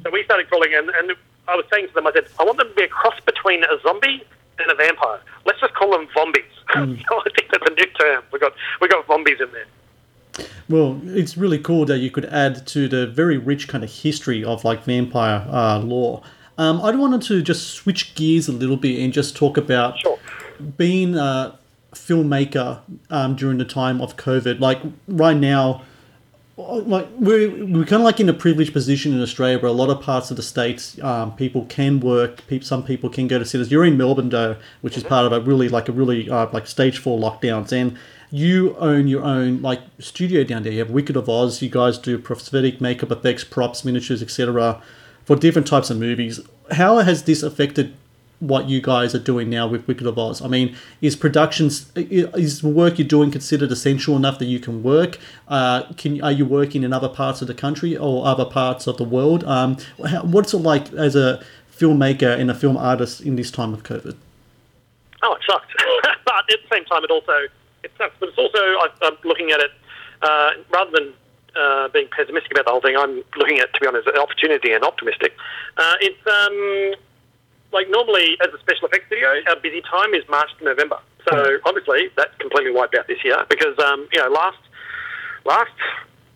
So 0.03 0.09
we 0.11 0.23
started 0.23 0.49
calling, 0.49 0.73
and, 0.73 0.89
and 0.89 1.11
I 1.47 1.55
was 1.55 1.65
saying 1.71 1.87
to 1.87 1.93
them, 1.93 2.07
I 2.07 2.11
said, 2.13 2.27
I 2.39 2.43
want 2.43 2.57
them 2.57 2.69
to 2.69 2.75
be 2.75 2.83
a 2.83 2.87
cross 2.87 3.19
between 3.25 3.63
a 3.63 3.79
zombie 3.81 4.23
and 4.59 4.71
a 4.71 4.75
vampire. 4.75 5.19
Let's 5.45 5.59
just 5.59 5.73
call 5.75 5.91
them 5.91 6.07
zombies. 6.13 6.43
so 6.73 6.79
I 6.81 7.29
think 7.35 7.49
that's 7.51 7.69
a 7.69 7.73
new 7.73 7.85
term. 7.99 8.23
We 8.31 8.39
got 8.39 8.53
we 8.81 8.87
got 8.87 9.05
zombies 9.07 9.39
in 9.39 9.49
there. 9.51 10.45
Well, 10.69 10.99
it's 11.05 11.37
really 11.37 11.59
cool 11.59 11.85
that 11.85 11.99
you 11.99 12.09
could 12.09 12.25
add 12.25 12.65
to 12.67 12.87
the 12.87 13.05
very 13.07 13.37
rich 13.37 13.67
kind 13.67 13.83
of 13.83 13.91
history 13.91 14.43
of 14.43 14.63
like 14.63 14.83
vampire 14.83 15.45
uh, 15.49 15.79
lore. 15.79 16.23
Um, 16.57 16.81
I 16.81 16.95
wanted 16.95 17.21
to 17.23 17.41
just 17.41 17.71
switch 17.71 18.15
gears 18.15 18.47
a 18.47 18.51
little 18.51 18.77
bit 18.77 18.99
and 19.03 19.11
just 19.11 19.35
talk 19.35 19.57
about 19.57 19.99
Sure. 19.99 20.17
being 20.77 21.15
a 21.15 21.57
filmmaker 21.93 22.79
um, 23.09 23.35
during 23.35 23.57
the 23.57 23.65
time 23.65 24.01
of 24.01 24.17
COVID. 24.17 24.59
Like 24.59 24.79
right 25.07 25.37
now, 25.37 25.81
like 26.55 27.07
we're 27.17 27.49
we're 27.65 27.85
kind 27.85 28.01
of 28.01 28.01
like 28.01 28.19
in 28.19 28.29
a 28.29 28.33
privileged 28.33 28.73
position 28.73 29.11
in 29.11 29.21
Australia 29.21 29.57
where 29.57 29.69
a 29.69 29.73
lot 29.73 29.89
of 29.89 30.01
parts 30.01 30.29
of 30.29 30.37
the 30.37 30.43
states 30.43 31.01
um, 31.01 31.35
people 31.35 31.65
can 31.65 31.99
work. 31.99 32.45
Pe- 32.47 32.59
some 32.59 32.83
people 32.83 33.09
can 33.09 33.27
go 33.27 33.39
to 33.39 33.45
cities. 33.45 33.71
You're 33.71 33.85
in 33.85 33.97
Melbourne 33.97 34.29
though, 34.29 34.57
which 34.81 34.95
is 34.95 35.03
part 35.03 35.25
of 35.25 35.31
a 35.31 35.41
really 35.41 35.67
like 35.67 35.89
a 35.89 35.91
really 35.91 36.29
uh, 36.29 36.47
like 36.51 36.67
stage 36.67 36.97
four 36.97 37.19
lockdowns 37.19 37.71
and. 37.71 37.97
You 38.35 38.75
own 38.77 39.07
your 39.07 39.23
own 39.23 39.61
like 39.61 39.81
studio 39.99 40.43
down 40.43 40.63
there. 40.63 40.71
You 40.71 40.79
have 40.79 40.89
Wicked 40.89 41.15
of 41.15 41.29
Oz. 41.29 41.61
You 41.61 41.69
guys 41.69 41.99
do 41.99 42.17
prosthetic 42.17 42.81
makeup 42.81 43.11
effects, 43.11 43.43
props, 43.43 43.85
miniatures, 43.85 44.23
etc. 44.23 44.81
for 45.23 45.35
different 45.35 45.67
types 45.67 45.91
of 45.91 45.99
movies. 45.99 46.39
How 46.71 46.97
has 46.97 47.25
this 47.25 47.43
affected 47.43 47.93
what 48.47 48.69
you 48.69 48.81
guys 48.81 49.15
are 49.15 49.19
doing 49.19 49.49
now 49.49 49.67
with 49.67 49.87
Wicked 49.87 50.05
of 50.05 50.17
Oz? 50.17 50.41
I 50.41 50.47
mean, 50.47 50.75
is 51.01 51.15
productions 51.15 51.91
is 51.95 52.61
the 52.61 52.67
work 52.67 52.99
you're 52.99 53.07
doing 53.07 53.31
considered 53.31 53.71
essential 53.71 54.15
enough 54.15 54.39
that 54.39 54.45
you 54.45 54.59
can 54.59 54.83
work? 54.83 55.17
Uh, 55.47 55.83
can 55.93 56.21
are 56.21 56.31
you 56.31 56.45
working 56.45 56.83
in 56.83 56.93
other 56.93 57.09
parts 57.09 57.41
of 57.41 57.47
the 57.47 57.53
country 57.53 57.95
or 57.95 58.25
other 58.25 58.45
parts 58.45 58.87
of 58.87 58.97
the 58.97 59.03
world? 59.03 59.43
Um, 59.45 59.77
what's 60.23 60.53
it 60.53 60.57
like 60.57 60.91
as 60.93 61.15
a 61.15 61.43
filmmaker 61.71 62.37
and 62.37 62.51
a 62.51 62.55
film 62.55 62.77
artist 62.77 63.21
in 63.21 63.35
this 63.35 63.51
time 63.51 63.73
of 63.73 63.83
COVID? 63.83 64.15
Oh, 65.21 65.33
it 65.35 65.41
sucks. 65.49 65.67
but 66.25 66.35
at 66.35 66.45
the 66.47 66.57
same 66.75 66.85
time, 66.85 67.03
it 67.03 67.11
also 67.11 67.47
it 67.83 67.91
sucks. 67.97 68.15
But 68.19 68.29
it's 68.29 68.37
also 68.37 68.59
I'm 69.01 69.17
looking 69.23 69.51
at 69.51 69.59
it 69.59 69.71
uh, 70.21 70.51
rather 70.69 70.91
than 70.91 71.13
uh, 71.55 71.87
being 71.89 72.07
pessimistic 72.15 72.51
about 72.51 72.65
the 72.65 72.71
whole 72.71 72.81
thing. 72.81 72.95
I'm 72.97 73.23
looking 73.37 73.59
at, 73.59 73.73
to 73.73 73.79
be 73.79 73.87
honest, 73.87 74.07
an 74.07 74.17
opportunity 74.17 74.73
and 74.73 74.83
optimistic. 74.83 75.33
Uh, 75.77 75.95
it's 76.01 76.27
um, 76.27 76.93
like 77.73 77.89
normally 77.89 78.37
as 78.41 78.53
a 78.53 78.59
special 78.59 78.87
effects 78.87 79.07
studio, 79.07 79.29
our 79.47 79.57
busy 79.57 79.81
time 79.81 80.13
is 80.13 80.23
March 80.29 80.49
to 80.59 80.63
November. 80.63 80.99
So 81.29 81.57
obviously 81.65 82.09
that 82.17 82.37
completely 82.39 82.71
wiped 82.71 82.95
out 82.95 83.07
this 83.07 83.23
year 83.23 83.45
because 83.49 83.77
um, 83.79 84.07
you 84.13 84.19
know 84.19 84.29
last 84.29 84.59
last 85.45 85.77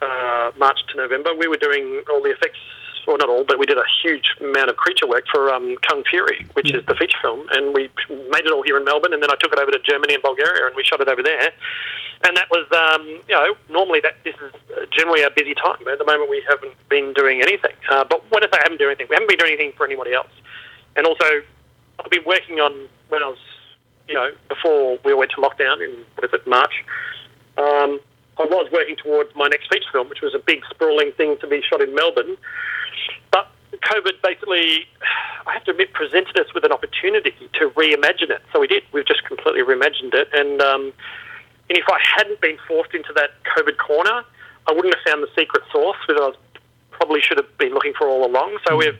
uh, 0.02 0.52
March 0.58 0.80
to 0.92 0.98
November 0.98 1.34
we 1.36 1.48
were 1.48 1.58
doing 1.58 2.04
all 2.12 2.22
the 2.22 2.32
effects. 2.32 2.60
Well, 3.06 3.16
not 3.16 3.30
all, 3.30 3.46
but 3.46 3.58
we 3.58 3.66
did 3.66 3.78
a 3.78 3.88
huge 4.04 4.36
amount 4.42 4.70
of 4.70 4.76
creature 4.76 5.08
work 5.08 5.24
for 5.32 5.50
um, 5.50 5.78
Kung 5.88 6.04
Fury, 6.04 6.46
which 6.56 6.74
is 6.74 6.86
the 6.88 6.94
feature 6.94 7.18
film, 7.22 7.48
and 7.52 7.74
we 7.74 7.90
made 8.10 8.44
it 8.44 8.52
all 8.52 8.64
here 8.64 8.76
in 8.76 8.84
Melbourne, 8.84 9.14
and 9.14 9.24
then 9.24 9.32
I 9.32 9.36
took 9.40 9.54
it 9.54 9.60
over 9.60 9.72
to 9.72 9.80
Germany 9.80 10.16
and 10.16 10.22
Bulgaria, 10.22 10.68
and 10.68 10.76
we 10.76 10.84
shot 10.84 11.00
it 11.00 11.08
over 11.08 11.24
there. 11.24 11.54
And 12.26 12.36
that 12.36 12.50
was, 12.52 12.68
um, 12.76 13.08
you 13.30 13.36
know, 13.36 13.56
normally 13.70 14.02
that 14.02 14.16
this 14.26 14.36
is 14.36 14.52
generally 14.92 15.24
a 15.24 15.30
busy 15.30 15.54
time. 15.54 15.88
At 15.88 16.00
the 16.00 16.06
moment, 16.06 16.30
we 16.30 16.44
haven't 16.50 16.74
been 16.90 17.14
doing 17.14 17.42
anything. 17.42 17.80
Uh, 17.90 18.04
but 18.04 18.30
when 18.30 18.44
I 18.44 18.48
say 18.48 18.60
I 18.60 18.64
haven't 18.64 18.80
done 18.80 18.90
anything, 18.90 19.08
we 19.10 19.16
haven't 19.16 19.30
been 19.30 19.40
doing 19.40 19.54
anything 19.54 19.72
for 19.78 19.86
anybody 19.86 20.12
else. 20.12 20.28
And 20.98 21.06
also, 21.06 21.42
I've 22.04 22.12
been 22.12 22.26
working 22.26 22.60
on 22.60 22.90
when 23.10 23.24
I 23.24 23.28
was, 23.28 23.38
you 24.08 24.16
know, 24.16 24.32
before 24.50 24.98
we 25.06 25.14
went 25.14 25.32
to 25.32 25.38
lockdown 25.38 25.84
in 25.84 26.04
what 26.16 26.26
is 26.26 26.34
it, 26.34 26.46
March. 26.48 26.84
Um, 27.58 28.00
I 28.40 28.44
was 28.44 28.70
working 28.72 28.96
towards 28.96 29.34
my 29.36 29.48
next 29.48 29.70
feature 29.72 29.90
film, 29.92 30.10
which 30.10 30.22
was 30.22 30.36
a 30.36 30.40
big 30.40 30.62
sprawling 30.70 31.12
thing 31.14 31.38
to 31.42 31.48
be 31.48 31.62
shot 31.62 31.82
in 31.82 31.94
Melbourne. 31.96 32.38
But 33.32 33.50
COVID 33.74 34.22
basically, 34.24 34.86
I 35.46 35.54
have 35.54 35.64
to 35.66 35.72
admit, 35.72 35.94
presented 35.94 36.40
us 36.40 36.54
with 36.54 36.64
an 36.64 36.72
opportunity 36.72 37.34
to 37.54 37.70
reimagine 37.72 38.30
it. 38.30 38.42
So 38.52 38.60
we 38.60 38.68
did. 38.68 38.84
We've 38.92 39.06
just 39.06 39.24
completely 39.24 39.62
reimagined 39.62 40.14
it. 40.14 40.30
And, 40.34 40.62
um, 40.62 40.94
and 41.70 41.78
if 41.78 41.86
I 41.88 42.00
hadn't 42.16 42.42
been 42.42 42.58
forced 42.68 42.94
into 42.94 43.14
that 43.14 43.32
COVID 43.56 43.78
corner, 43.78 44.24
I 44.68 44.72
wouldn't 44.72 44.94
have 44.94 45.04
found 45.06 45.24
the 45.24 45.30
secret 45.36 45.64
sauce 45.72 45.98
that 46.08 46.18
I 46.18 46.28
was, 46.28 46.36
probably 46.92 47.22
should 47.22 47.38
have 47.38 47.58
been 47.58 47.74
looking 47.74 47.94
for 47.98 48.08
all 48.08 48.26
along. 48.26 48.58
So 48.68 48.78
we've 48.78 48.98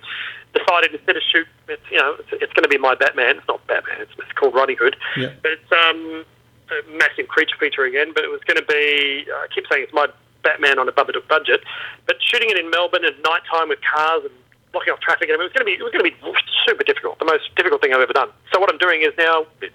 decided 0.54 0.94
instead 0.94 1.18
of 1.18 1.24
shoot, 1.24 1.48
it's, 1.68 1.82
you 1.92 1.98
know, 1.98 2.16
it's, 2.20 2.30
it's 2.44 2.54
going 2.54 2.64
to 2.64 2.70
be 2.70 2.78
my 2.78 2.96
Batman. 2.96 3.38
It's 3.38 3.48
not 3.48 3.66
Batman. 3.68 4.02
It's, 4.02 4.12
it's 4.18 4.32
called 4.34 4.56
Riding 4.56 4.78
Hood. 4.80 4.96
Yeah. 5.16 5.34
But 5.42 5.52
it's 5.52 5.72
um, 5.72 6.26
a 6.72 6.98
massive 6.98 7.28
creature 7.28 7.56
feature 7.60 7.84
again. 7.84 8.12
But 8.14 8.24
it 8.24 8.32
was 8.32 8.42
going 8.46 8.58
to 8.58 8.66
be. 8.66 9.26
I 9.28 9.48
keep 9.54 9.66
saying 9.72 9.84
it's 9.84 9.94
my 9.94 10.08
Batman 10.44 10.80
on 10.80 10.88
a 10.88 10.92
budget 10.92 11.28
budget, 11.28 11.62
but 12.06 12.18
shooting 12.22 12.50
it 12.50 12.58
in 12.58 12.70
Melbourne 12.70 13.06
at 13.06 13.20
night 13.24 13.42
time 13.52 13.70
with 13.70 13.80
cars 13.82 14.24
and 14.24 14.34
blocking 14.72 14.94
off 14.94 15.00
traffic, 15.00 15.30
I 15.30 15.34
mean, 15.34 15.42
it 15.42 15.52
was 15.52 15.54
going 15.54 15.66
to 15.66 15.72
be 15.72 15.76
it 15.76 15.84
was 15.84 15.92
going 15.92 16.06
to 16.06 16.10
be 16.10 16.18
super 16.66 16.84
difficult. 16.84 17.20
The 17.20 17.26
most 17.26 17.54
difficult 17.56 17.82
thing 17.82 17.94
I've 17.94 18.02
ever 18.02 18.14
done. 18.14 18.30
So 18.54 18.60
what 18.60 18.72
I'm 18.72 18.78
doing 18.78 19.02
is 19.02 19.12
now 19.18 19.46
it 19.62 19.74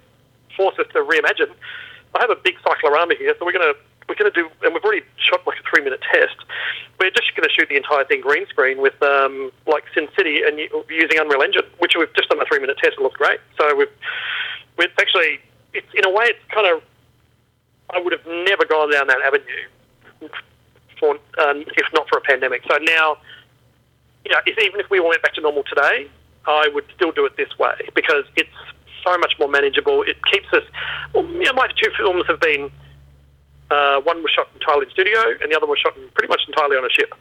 force 0.56 0.78
us 0.78 0.87
to 0.92 1.00
reimagine. 1.00 1.52
I 2.14 2.20
have 2.20 2.30
a 2.30 2.37
big 2.37 2.56
cyclorama 2.64 3.14
here, 3.16 3.35
so 3.38 3.44
we're 3.44 3.52
going 3.52 3.72
to 3.72 3.78
we're 4.09 4.17
going 4.17 4.31
to 4.33 4.35
do, 4.43 4.49
and 4.62 4.75
we've 4.75 4.83
already 4.83 5.05
shot 5.17 5.47
like 5.47 5.59
a 5.59 5.62
three 5.69 5.83
minute 5.83 6.01
test. 6.12 6.37
We're 6.99 7.11
just 7.11 7.35
going 7.35 7.49
to 7.49 7.53
shoot 7.53 7.69
the 7.69 7.77
entire 7.77 8.05
thing 8.05 8.21
green 8.21 8.47
screen 8.47 8.81
with 8.81 9.01
um, 9.03 9.53
like 9.67 9.85
Sin 9.95 10.09
City 10.17 10.43
and 10.43 10.59
using 10.88 11.19
Unreal 11.19 11.43
Engine, 11.43 11.65
which 11.79 11.95
we've 11.99 12.12
just 12.15 12.29
done 12.29 12.41
a 12.41 12.45
three 12.45 12.61
minute 12.61 12.79
test. 12.83 12.95
It 12.99 13.03
looks 13.03 13.17
great. 13.17 13.41
So 13.59 13.75
we've, 13.77 13.88
it's 14.79 14.95
actually, 15.01 15.41
it's 15.75 15.87
in 15.95 16.05
a 16.05 16.11
way, 16.11 16.27
it's 16.27 16.45
kind 16.53 16.67
of, 16.67 16.83
I 17.91 18.01
would 18.01 18.12
have 18.12 18.27
never 18.27 18.65
gone 18.65 18.91
down 18.91 19.07
that 19.09 19.21
avenue 19.21 20.31
for 20.99 21.15
um, 21.41 21.65
if 21.77 21.87
not 21.93 22.09
for 22.09 22.19
a 22.19 22.21
pandemic. 22.23 22.62
So 22.71 22.79
now, 22.79 23.19
you 24.25 24.31
know, 24.31 24.38
if, 24.47 24.59
even 24.59 24.81
if 24.81 24.88
we 24.91 25.01
went 25.01 25.23
back 25.23 25.35
to 25.35 25.41
normal 25.41 25.65
today, 25.65 26.09
I 26.47 26.69
would 26.73 26.85
still 26.95 27.12
do 27.12 27.27
it 27.27 27.37
this 27.37 27.59
way 27.59 27.88
because 27.95 28.25
it's 28.37 28.51
so 29.05 29.19
much 29.19 29.35
more 29.38 29.49
manageable. 29.49 30.03
It 30.03 30.17
keeps 30.31 30.47
us. 30.53 30.62
Well, 31.12 31.27
you 31.27 31.45
know, 31.45 31.53
my 31.55 31.69
two 31.69 31.91
films 31.97 32.25
have 32.29 32.41
been. 32.41 32.71
Uh, 33.72 34.04
one 34.04 34.22
was 34.22 34.30
shot 34.32 34.48
entirely 34.52 34.85
in 34.85 34.92
studio, 34.92 35.16
and 35.40 35.50
the 35.50 35.56
other 35.56 35.66
was 35.66 35.78
shot 35.78 35.96
pretty 36.12 36.28
much 36.28 36.42
entirely 36.46 36.76
on 36.76 36.85
a 36.85 36.92
ship. 36.92 37.14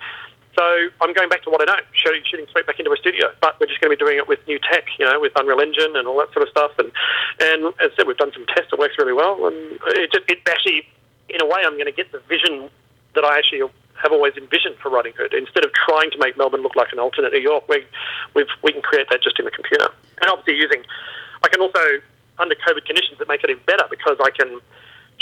So 0.52 0.64
I'm 1.00 1.14
going 1.14 1.30
back 1.30 1.44
to 1.44 1.50
what 1.50 1.64
I 1.64 1.66
know, 1.72 1.80
shooting, 1.94 2.24
shooting 2.28 2.46
straight 2.50 2.68
back 2.68 2.78
into 2.78 2.92
a 2.92 2.98
studio. 2.98 3.32
But 3.40 3.56
we're 3.60 3.72
just 3.72 3.80
going 3.80 3.88
to 3.88 3.96
be 3.96 4.04
doing 4.04 4.18
it 4.18 4.28
with 4.28 4.46
new 4.48 4.60
tech, 4.60 4.84
you 5.00 5.06
know, 5.08 5.16
with 5.20 5.32
Unreal 5.40 5.62
Engine 5.62 5.96
and 5.96 6.08
all 6.08 6.20
that 6.20 6.34
sort 6.34 6.44
of 6.44 6.52
stuff. 6.52 6.72
And 6.78 6.92
and 7.40 7.72
as 7.80 7.96
I 7.96 8.04
said, 8.04 8.08
we've 8.08 8.20
done 8.20 8.36
some 8.36 8.46
tests. 8.52 8.74
It 8.74 8.80
works 8.80 8.96
really 9.00 9.16
well, 9.16 9.48
and 9.48 9.80
it 9.96 10.12
just 10.12 10.28
it 10.28 10.44
actually, 10.50 10.84
in 11.30 11.40
a 11.40 11.48
way, 11.48 11.64
I'm 11.64 11.80
going 11.80 11.88
to 11.88 11.96
get 11.96 12.12
the 12.12 12.20
vision 12.28 12.68
that 13.16 13.24
I 13.24 13.38
actually 13.40 13.64
have 14.04 14.12
always 14.12 14.36
envisioned 14.36 14.76
for 14.84 14.90
Riding 14.90 15.14
Hood. 15.16 15.34
Instead 15.34 15.64
of 15.64 15.72
trying 15.72 16.12
to 16.12 16.18
make 16.18 16.36
Melbourne 16.36 16.64
look 16.64 16.76
like 16.76 16.92
an 16.92 17.00
alternate 17.00 17.32
New 17.32 17.40
York, 17.40 17.64
we 17.70 17.86
we've, 18.36 18.52
we 18.62 18.74
can 18.74 18.82
create 18.82 19.08
that 19.10 19.24
just 19.24 19.40
in 19.40 19.46
the 19.46 19.52
computer. 19.52 19.88
And 20.20 20.30
obviously 20.30 20.60
using, 20.60 20.84
I 21.44 21.48
can 21.48 21.62
also 21.62 21.80
under 22.40 22.56
COVID 22.56 22.84
conditions 22.86 23.20
that 23.20 23.28
make 23.28 23.44
it 23.44 23.50
even 23.50 23.64
better 23.66 23.86
because 23.90 24.18
I 24.20 24.32
can 24.32 24.60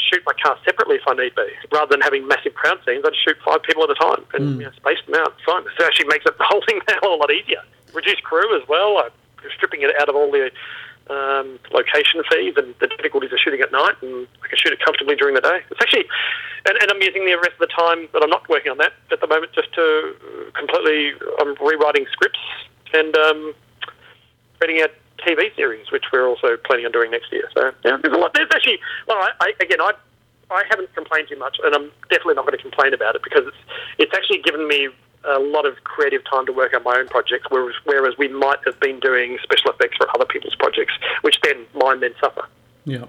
shoot 0.10 0.24
my 0.26 0.34
car 0.34 0.58
separately 0.66 0.98
if 0.98 1.08
I 1.08 1.14
need 1.14 1.36
be, 1.36 1.48
rather 1.72 1.92
than 1.92 2.02
having 2.02 2.28
massive 2.28 2.54
crowd 2.54 2.80
scenes. 2.86 3.04
I 3.06 3.10
just 3.10 3.24
shoot 3.24 3.38
five 3.44 3.64
people 3.64 3.84
at 3.84 3.90
a 3.90 3.96
time 3.96 4.26
and 4.34 4.60
you 4.60 4.66
know, 4.66 4.72
space 4.72 5.00
them 5.06 5.16
out. 5.16 5.36
Fine. 5.46 5.64
It 5.64 5.84
actually 5.84 6.08
makes 6.08 6.26
it 6.26 6.38
the 6.38 6.44
whole 6.50 6.64
thing 6.66 6.80
a 6.88 6.94
whole 7.02 7.20
lot 7.20 7.32
easier. 7.32 7.62
Reduce 7.94 8.20
crew 8.22 8.56
as 8.60 8.68
well. 8.68 8.98
I'm 8.98 9.12
stripping 9.56 9.82
it 9.82 9.92
out 10.00 10.10
of 10.10 10.16
all 10.16 10.32
the 10.32 10.52
um, 11.10 11.60
location 11.74 12.22
fees 12.30 12.54
and 12.58 12.76
the 12.80 12.88
difficulties 12.88 13.34
of 13.34 13.40
shooting 13.40 13.62
at 13.62 13.72
night, 13.72 13.98
and 14.02 14.28
I 14.44 14.48
can 14.48 14.58
shoot 14.58 14.72
it 14.72 14.80
comfortably 14.80 15.16
during 15.16 15.34
the 15.34 15.42
day. 15.42 15.62
It's 15.72 15.82
actually, 15.82 16.06
and, 16.66 16.78
and 16.78 16.92
I'm 16.92 17.02
using 17.02 17.26
the 17.26 17.36
rest 17.36 17.58
of 17.60 17.66
the 17.66 17.74
time 17.74 18.08
that 18.14 18.22
I'm 18.22 18.30
not 18.30 18.48
working 18.48 18.72
on 18.72 18.78
that 18.78 18.94
at 19.12 19.20
the 19.20 19.28
moment 19.28 19.54
just 19.54 19.74
to 19.74 20.16
completely. 20.54 21.14
I'm 21.40 21.56
rewriting 21.60 22.06
scripts 22.12 22.40
and 22.94 23.16
um, 23.18 23.54
creating 24.60 24.86
a 24.86 24.90
TV 25.26 25.56
series, 25.56 25.92
which 25.92 26.06
we're 26.12 26.28
also 26.28 26.58
planning 26.66 26.86
on 26.86 26.92
doing 26.92 27.12
next 27.12 27.32
year. 27.32 27.50
So 27.54 27.72
yeah, 27.86 27.98
there's 28.02 28.16
a 28.16 28.20
lot. 28.20 28.34
There's 28.34 28.50
actually, 28.54 28.80
well, 29.08 29.18
I, 29.18 29.32
I, 29.42 29.54
again, 29.62 29.82
I 29.82 29.92
I 30.52 30.64
haven't 30.70 30.94
complained 30.96 31.28
too 31.30 31.38
much, 31.38 31.58
and 31.64 31.76
I'm 31.76 31.92
definitely 32.10 32.36
not 32.36 32.46
going 32.46 32.58
to 32.58 32.62
complain 32.62 32.94
about 32.94 33.16
it 33.16 33.24
because 33.24 33.46
it's 33.48 33.58
it's 33.98 34.14
actually 34.14 34.42
given 34.42 34.68
me 34.68 34.90
a 35.26 35.40
lot 35.40 35.66
of 35.66 35.84
creative 35.84 36.22
time 36.30 36.46
to 36.46 36.54
work 36.54 36.74
on 36.74 36.84
my 36.84 36.98
own 36.98 37.08
projects, 37.08 37.46
whereas, 37.50 37.76
whereas 37.84 38.18
we 38.18 38.30
might 38.30 38.60
have 38.66 38.80
been 38.80 39.00
doing 39.00 39.38
special 39.44 39.72
effects 39.72 39.98
for 39.98 40.08
other 40.16 40.26
people's 40.26 40.56
projects, 40.56 40.94
which 41.22 41.40
then 41.44 41.66
mine 41.76 42.00
then 42.00 42.14
suffer. 42.22 42.48
Yeah. 42.86 43.06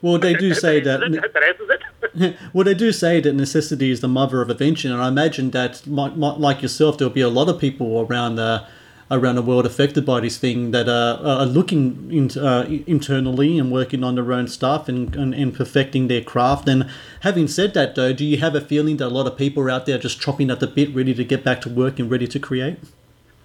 Well, 0.00 0.18
they 0.18 0.34
do 0.34 0.54
say 0.66 0.80
that. 0.80 1.02
I 1.02 1.08
that 1.08 1.80
it. 2.14 2.36
Well, 2.54 2.64
they 2.64 2.74
do 2.74 2.92
say 2.92 3.20
that 3.20 3.34
necessity 3.34 3.90
is 3.90 4.00
the 4.00 4.08
mother 4.08 4.40
of 4.40 4.48
invention, 4.48 4.92
and 4.92 5.02
I 5.02 5.08
imagine 5.08 5.50
that, 5.50 5.86
like 5.86 6.62
yourself, 6.62 6.96
there'll 6.96 7.12
be 7.12 7.20
a 7.20 7.28
lot 7.28 7.48
of 7.48 7.60
people 7.60 8.00
around 8.00 8.36
the 8.36 8.66
around 9.10 9.36
the 9.36 9.42
world 9.42 9.64
affected 9.64 10.04
by 10.04 10.20
this 10.20 10.36
thing 10.36 10.72
that 10.72 10.88
are, 10.88 11.24
are 11.24 11.46
looking 11.46 12.10
in, 12.10 12.30
uh, 12.42 12.66
internally 12.86 13.58
and 13.58 13.70
working 13.70 14.02
on 14.02 14.16
their 14.16 14.32
own 14.32 14.48
stuff 14.48 14.88
and, 14.88 15.14
and, 15.14 15.34
and 15.34 15.54
perfecting 15.54 16.08
their 16.08 16.22
craft. 16.22 16.68
And 16.68 16.90
having 17.20 17.46
said 17.46 17.74
that, 17.74 17.94
though, 17.94 18.12
do 18.12 18.24
you 18.24 18.38
have 18.38 18.54
a 18.54 18.60
feeling 18.60 18.96
that 18.96 19.06
a 19.06 19.14
lot 19.14 19.26
of 19.26 19.36
people 19.36 19.62
are 19.62 19.70
out 19.70 19.86
there 19.86 19.98
just 19.98 20.20
chopping 20.20 20.50
at 20.50 20.60
the 20.60 20.66
bit, 20.66 20.94
ready 20.94 21.14
to 21.14 21.24
get 21.24 21.44
back 21.44 21.60
to 21.62 21.68
work 21.68 21.98
and 21.98 22.10
ready 22.10 22.26
to 22.26 22.38
create? 22.40 22.78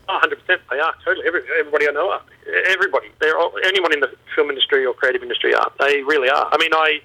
Oh, 0.09 0.19
100%. 0.23 0.59
They 0.69 0.79
are, 0.79 0.93
totally. 1.05 1.27
Every, 1.27 1.41
everybody 1.59 1.87
I 1.87 1.91
know 1.91 2.09
are. 2.09 2.21
Everybody. 2.65 3.09
They're 3.19 3.37
all, 3.37 3.53
anyone 3.63 3.93
in 3.93 3.99
the 3.99 4.11
film 4.35 4.49
industry 4.49 4.85
or 4.85 4.93
creative 4.93 5.21
industry 5.21 5.53
are. 5.53 5.71
They 5.79 6.01
really 6.01 6.29
are. 6.29 6.49
I 6.51 6.57
mean, 6.57 6.73
I, 6.73 7.01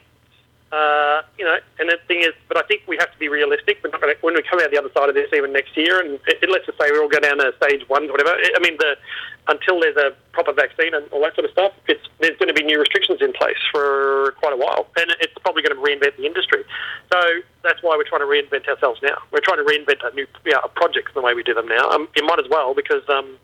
uh, 0.72 1.22
you 1.38 1.44
know, 1.44 1.58
and 1.78 1.88
the 1.88 1.98
thing 2.08 2.20
is, 2.20 2.34
but 2.48 2.56
I 2.58 2.62
think 2.66 2.82
we 2.88 2.96
have 2.98 3.12
to 3.12 3.18
be 3.18 3.28
realistic. 3.28 3.78
We're 3.84 3.90
not 3.90 4.00
going 4.00 4.14
to, 4.14 4.20
when 4.20 4.34
we 4.34 4.42
come 4.42 4.58
out 4.58 4.70
the 4.70 4.78
other 4.78 4.90
side 4.90 5.08
of 5.08 5.14
this, 5.14 5.30
even 5.32 5.52
next 5.52 5.76
year, 5.76 6.00
and 6.00 6.18
it, 6.26 6.42
it, 6.42 6.50
let's 6.50 6.66
just 6.66 6.78
say 6.78 6.90
we 6.90 6.98
all 6.98 7.08
go 7.08 7.20
down 7.20 7.38
to 7.38 7.54
stage 7.62 7.86
one, 7.88 8.10
whatever. 8.10 8.34
I 8.34 8.58
mean, 8.58 8.76
the 8.78 8.98
until 9.46 9.78
there's 9.78 9.96
a 9.96 10.10
proper 10.32 10.52
vaccine 10.52 10.92
and 10.92 11.06
all 11.12 11.22
that 11.22 11.36
sort 11.36 11.44
of 11.44 11.52
stuff, 11.52 11.70
it's, 11.86 12.02
there's 12.18 12.36
going 12.38 12.48
to 12.48 12.54
be 12.54 12.64
new 12.64 12.80
restrictions 12.80 13.22
in 13.22 13.32
place 13.32 13.62
for 13.70 14.34
quite 14.42 14.52
a 14.52 14.56
while, 14.56 14.90
and 14.98 15.06
it's 15.20 15.34
probably 15.42 15.62
going 15.62 15.70
to 15.70 15.78
reinvent 15.78 16.16
the 16.16 16.26
industry. 16.26 16.64
So 17.12 17.20
that's 17.62 17.80
why 17.82 17.94
we're 17.94 18.10
trying 18.10 18.26
to 18.26 18.30
reinvent 18.30 18.66
ourselves 18.66 18.98
now. 19.04 19.22
We're 19.30 19.46
trying 19.46 19.62
to 19.62 19.68
reinvent 19.70 20.02
a 20.02 20.12
new 20.14 20.26
you 20.44 20.52
know, 20.52 20.66
projects 20.74 21.14
the 21.14 21.22
way 21.22 21.34
we 21.34 21.44
do 21.44 21.54
them 21.54 21.68
now. 21.68 21.88
Um, 21.90 22.08
you 22.16 22.26
might 22.26 22.40
as 22.40 22.50
well 22.50 22.74
because. 22.74 23.06
Um, 23.08 23.38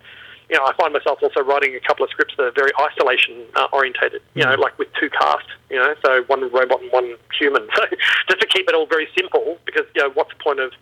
you 0.51 0.57
know, 0.57 0.65
I 0.65 0.75
find 0.75 0.93
myself 0.93 1.19
also 1.23 1.41
writing 1.41 1.75
a 1.75 1.81
couple 1.81 2.05
of 2.05 2.11
scripts 2.11 2.35
that 2.37 2.45
are 2.45 2.53
very 2.53 2.71
isolation 2.81 3.45
uh, 3.57 3.69
orientated. 3.73 4.23
You 4.35 4.45
know, 4.45 4.55
like 4.55 4.79
with 4.79 4.89
two 4.99 5.11
cast. 5.11 5.47
You 5.71 5.77
know, 5.77 5.95
so 6.05 6.23
one 6.25 6.43
robot 6.53 6.83
and 6.83 6.93
one 6.93 7.17
human. 7.39 7.69
So 7.77 7.85
just 8.29 8.41
to 8.41 8.47
keep 8.47 8.69
it 8.69 8.75
all 8.75 8.87
very 8.87 9.09
simple, 9.17 9.59
because 9.65 9.87
you 9.95 10.03
know, 10.03 10.11
what's 10.11 10.31
the 10.31 10.43
point 10.43 10.61
of 10.61 10.73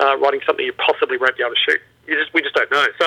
uh, 0.00 0.16
writing 0.18 0.40
something 0.46 0.64
you 0.64 0.72
possibly 0.74 1.16
won't 1.16 1.36
be 1.36 1.42
able 1.42 1.54
to 1.54 1.60
shoot? 1.60 1.80
You 2.06 2.16
just 2.16 2.32
we 2.34 2.42
just 2.42 2.54
don't 2.54 2.70
know. 2.70 2.86
So 3.00 3.06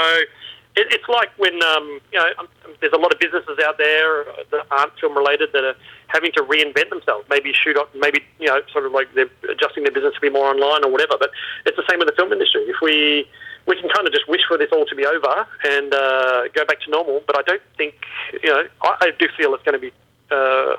it, 0.75 0.87
it's 0.91 1.07
like 1.09 1.29
when 1.37 1.61
um, 1.63 1.99
you 2.11 2.19
know, 2.19 2.27
um, 2.39 2.47
there's 2.79 2.93
a 2.93 2.97
lot 2.97 3.13
of 3.13 3.19
businesses 3.19 3.59
out 3.63 3.77
there 3.77 4.25
that 4.51 4.65
aren't 4.71 4.97
film 4.99 5.15
related 5.15 5.49
that 5.53 5.63
are 5.63 5.75
having 6.07 6.31
to 6.33 6.43
reinvent 6.43 6.89
themselves. 6.89 7.25
Maybe 7.29 7.51
shoot, 7.53 7.77
on, 7.77 7.87
maybe 7.95 8.23
you 8.39 8.47
know, 8.47 8.61
sort 8.71 8.85
of 8.85 8.91
like 8.91 9.13
they're 9.13 9.29
adjusting 9.49 9.83
their 9.83 9.91
business 9.91 10.15
to 10.15 10.21
be 10.21 10.29
more 10.29 10.47
online 10.47 10.83
or 10.85 10.91
whatever. 10.91 11.15
But 11.19 11.31
it's 11.65 11.77
the 11.77 11.83
same 11.89 11.99
with 11.99 12.07
the 12.07 12.15
film 12.15 12.31
industry. 12.31 12.61
If 12.63 12.77
we 12.81 13.27
we 13.67 13.79
can 13.79 13.89
kind 13.89 14.07
of 14.07 14.13
just 14.13 14.27
wish 14.27 14.41
for 14.47 14.57
this 14.57 14.69
all 14.71 14.85
to 14.85 14.95
be 14.95 15.05
over 15.05 15.47
and 15.65 15.93
uh, 15.93 16.47
go 16.53 16.65
back 16.65 16.79
to 16.81 16.89
normal. 16.89 17.21
But 17.27 17.37
I 17.37 17.41
don't 17.43 17.61
think, 17.77 17.95
you 18.41 18.49
know, 18.49 18.63
I, 18.81 18.95
I 19.01 19.11
do 19.17 19.27
feel 19.37 19.53
it's 19.53 19.63
going 19.63 19.79
to 19.79 19.79
be 19.79 19.91
uh, 20.31 20.77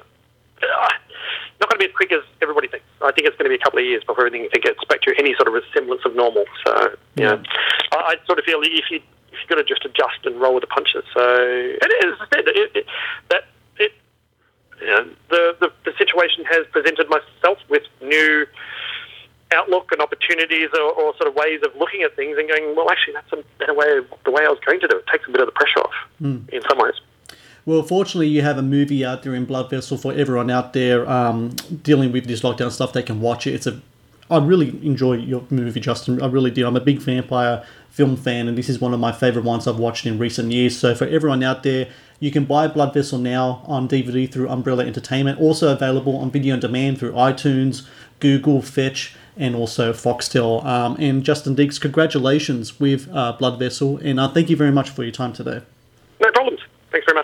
not 1.61 1.71
going 1.71 1.79
to 1.79 1.87
be 1.87 1.91
as 1.91 1.97
quick 1.97 2.13
as 2.13 2.23
everybody 2.41 2.69
thinks. 2.69 2.87
I 3.03 3.13
think 3.13 3.27
it's 3.29 3.37
going 3.37 3.47
to 3.47 3.55
be 3.55 3.61
a 3.61 3.65
couple 3.65 3.79
of 3.79 3.85
years 3.85 4.03
before 4.05 4.27
everything 4.27 4.49
gets 4.51 4.85
back 4.85 5.03
to 5.03 5.15
any 5.19 5.35
sort 5.35 5.49
of 5.49 5.63
semblance 5.75 6.03
of 6.05 6.15
normal. 6.17 6.45
So, 6.67 6.97
you 7.17 7.25
know, 7.25 7.43
I, 7.93 7.97
I 7.97 8.27
sort 8.27 8.39
of 8.39 8.45
feel 8.45 8.61
if 8.63 8.91
you 8.91 9.01
if 9.33 9.39
you've 9.41 9.49
got 9.49 9.57
to 9.57 9.65
just 9.65 9.85
adjust 9.85 10.27
and 10.27 10.41
roll 10.41 10.55
with 10.55 10.63
the 10.63 10.67
punches. 10.67 11.05
So, 11.15 11.23
and 11.23 11.91
as 12.05 12.19
I 12.21 12.27
said, 12.35 12.45
it, 12.49 12.77
it, 12.77 12.87
that 13.31 13.45
it, 13.79 13.93
you 14.81 14.87
know, 14.87 15.09
the, 15.31 15.57
the 15.61 15.73
the 15.85 15.93
situation 15.97 16.45
has 16.45 16.67
presented 16.71 17.09
myself 17.09 17.59
with 17.69 17.83
new 18.03 18.47
outlook 19.53 19.93
and 19.93 20.01
opportunities 20.01 20.69
or, 20.75 20.93
or, 20.93 21.15
sort 21.17 21.29
of 21.29 21.35
ways 21.35 21.61
of 21.65 21.75
looking 21.77 22.03
at 22.03 22.15
things 22.17 22.37
and 22.39 22.49
going, 22.49 22.75
well, 22.77 22.91
actually, 22.91 23.15
that's 23.15 23.33
a 23.33 23.45
better 23.59 23.75
way 23.75 23.99
of 23.99 24.07
the 24.25 24.31
way 24.31 24.45
I 24.45 24.49
was 24.49 24.59
going 24.65 24.81
to 24.81 24.89
do 24.89 24.97
it. 24.97 25.01
It 25.01 25.07
takes 25.13 25.29
a 25.29 25.31
bit 25.31 25.41
of 25.41 25.47
the 25.47 25.53
pressure 25.53 25.81
off 25.81 25.95
Mm. 26.21 26.49
in 26.51 26.63
some 26.69 26.79
ways. 26.79 26.95
Well, 27.65 27.83
fortunately, 27.83 28.29
you 28.29 28.43
have 28.43 28.59
a 28.59 28.63
movie 28.63 29.05
out 29.05 29.23
there 29.23 29.35
in 29.35 29.45
Blood 29.45 29.71
Vessel 29.71 29.97
for 29.97 30.13
everyone 30.13 30.51
out 30.51 30.73
there 30.73 31.09
um, 31.09 31.51
dealing 31.83 32.11
with 32.11 32.27
this 32.27 32.41
lockdown 32.41 32.73
stuff. 32.73 32.93
They 32.93 33.03
can 33.05 33.21
watch 33.21 33.47
it. 33.47 33.55
It's 33.55 33.67
a 33.67 33.81
I 34.31 34.39
really 34.39 34.69
enjoy 34.83 35.15
your 35.15 35.45
movie, 35.51 35.79
Justin. 35.81 36.23
I 36.23 36.27
really 36.27 36.51
do. 36.51 36.67
I'm 36.67 36.77
a 36.77 36.81
big 36.81 37.01
vampire 37.01 37.65
film 37.91 38.17
fan, 38.17 38.49
and 38.49 38.57
this 38.57 38.71
is 38.71 38.81
one 38.81 38.95
of 38.95 39.01
my 39.01 39.13
favorite 39.13 39.45
ones 39.45 39.69
I've 39.69 39.79
watched 39.79 40.07
in 40.07 40.19
recent 40.19 40.51
years. 40.53 40.79
So, 40.79 40.95
for 40.95 41.07
everyone 41.07 41.43
out 41.43 41.63
there, 41.65 41.89
you 42.19 42.31
can 42.31 42.47
buy 42.47 42.67
Blood 42.67 42.95
Vessel 42.95 43.19
now 43.19 43.63
on 43.67 43.89
DVD 43.89 44.31
through 44.31 44.49
Umbrella 44.49 44.87
Entertainment. 44.87 45.39
Also 45.39 45.71
available 45.71 46.17
on 46.17 46.31
video 46.31 46.55
on 46.55 46.61
demand 46.61 46.99
through 46.99 47.13
iTunes, 47.13 47.87
Google, 48.21 48.63
Fetch, 48.63 49.15
and 49.37 49.55
also 49.55 49.93
Foxtel. 49.93 50.65
Um, 50.65 50.97
and 50.99 51.25
Justin 51.25 51.55
Dix, 51.55 51.79
congratulations 51.79 52.79
with 52.79 53.09
uh, 53.13 53.33
Blood 53.33 53.59
Vessel, 53.59 53.99
and 53.99 54.21
uh, 54.21 54.29
thank 54.29 54.51
you 54.51 54.57
very 54.57 54.73
much 54.73 54.91
for 54.91 55.03
your 55.03 55.13
time 55.13 55.33
today. 55.33 55.63
No 56.21 56.31
problems. 56.33 56.61
Thanks 56.91 57.07
very 57.07 57.17
much. 57.17 57.22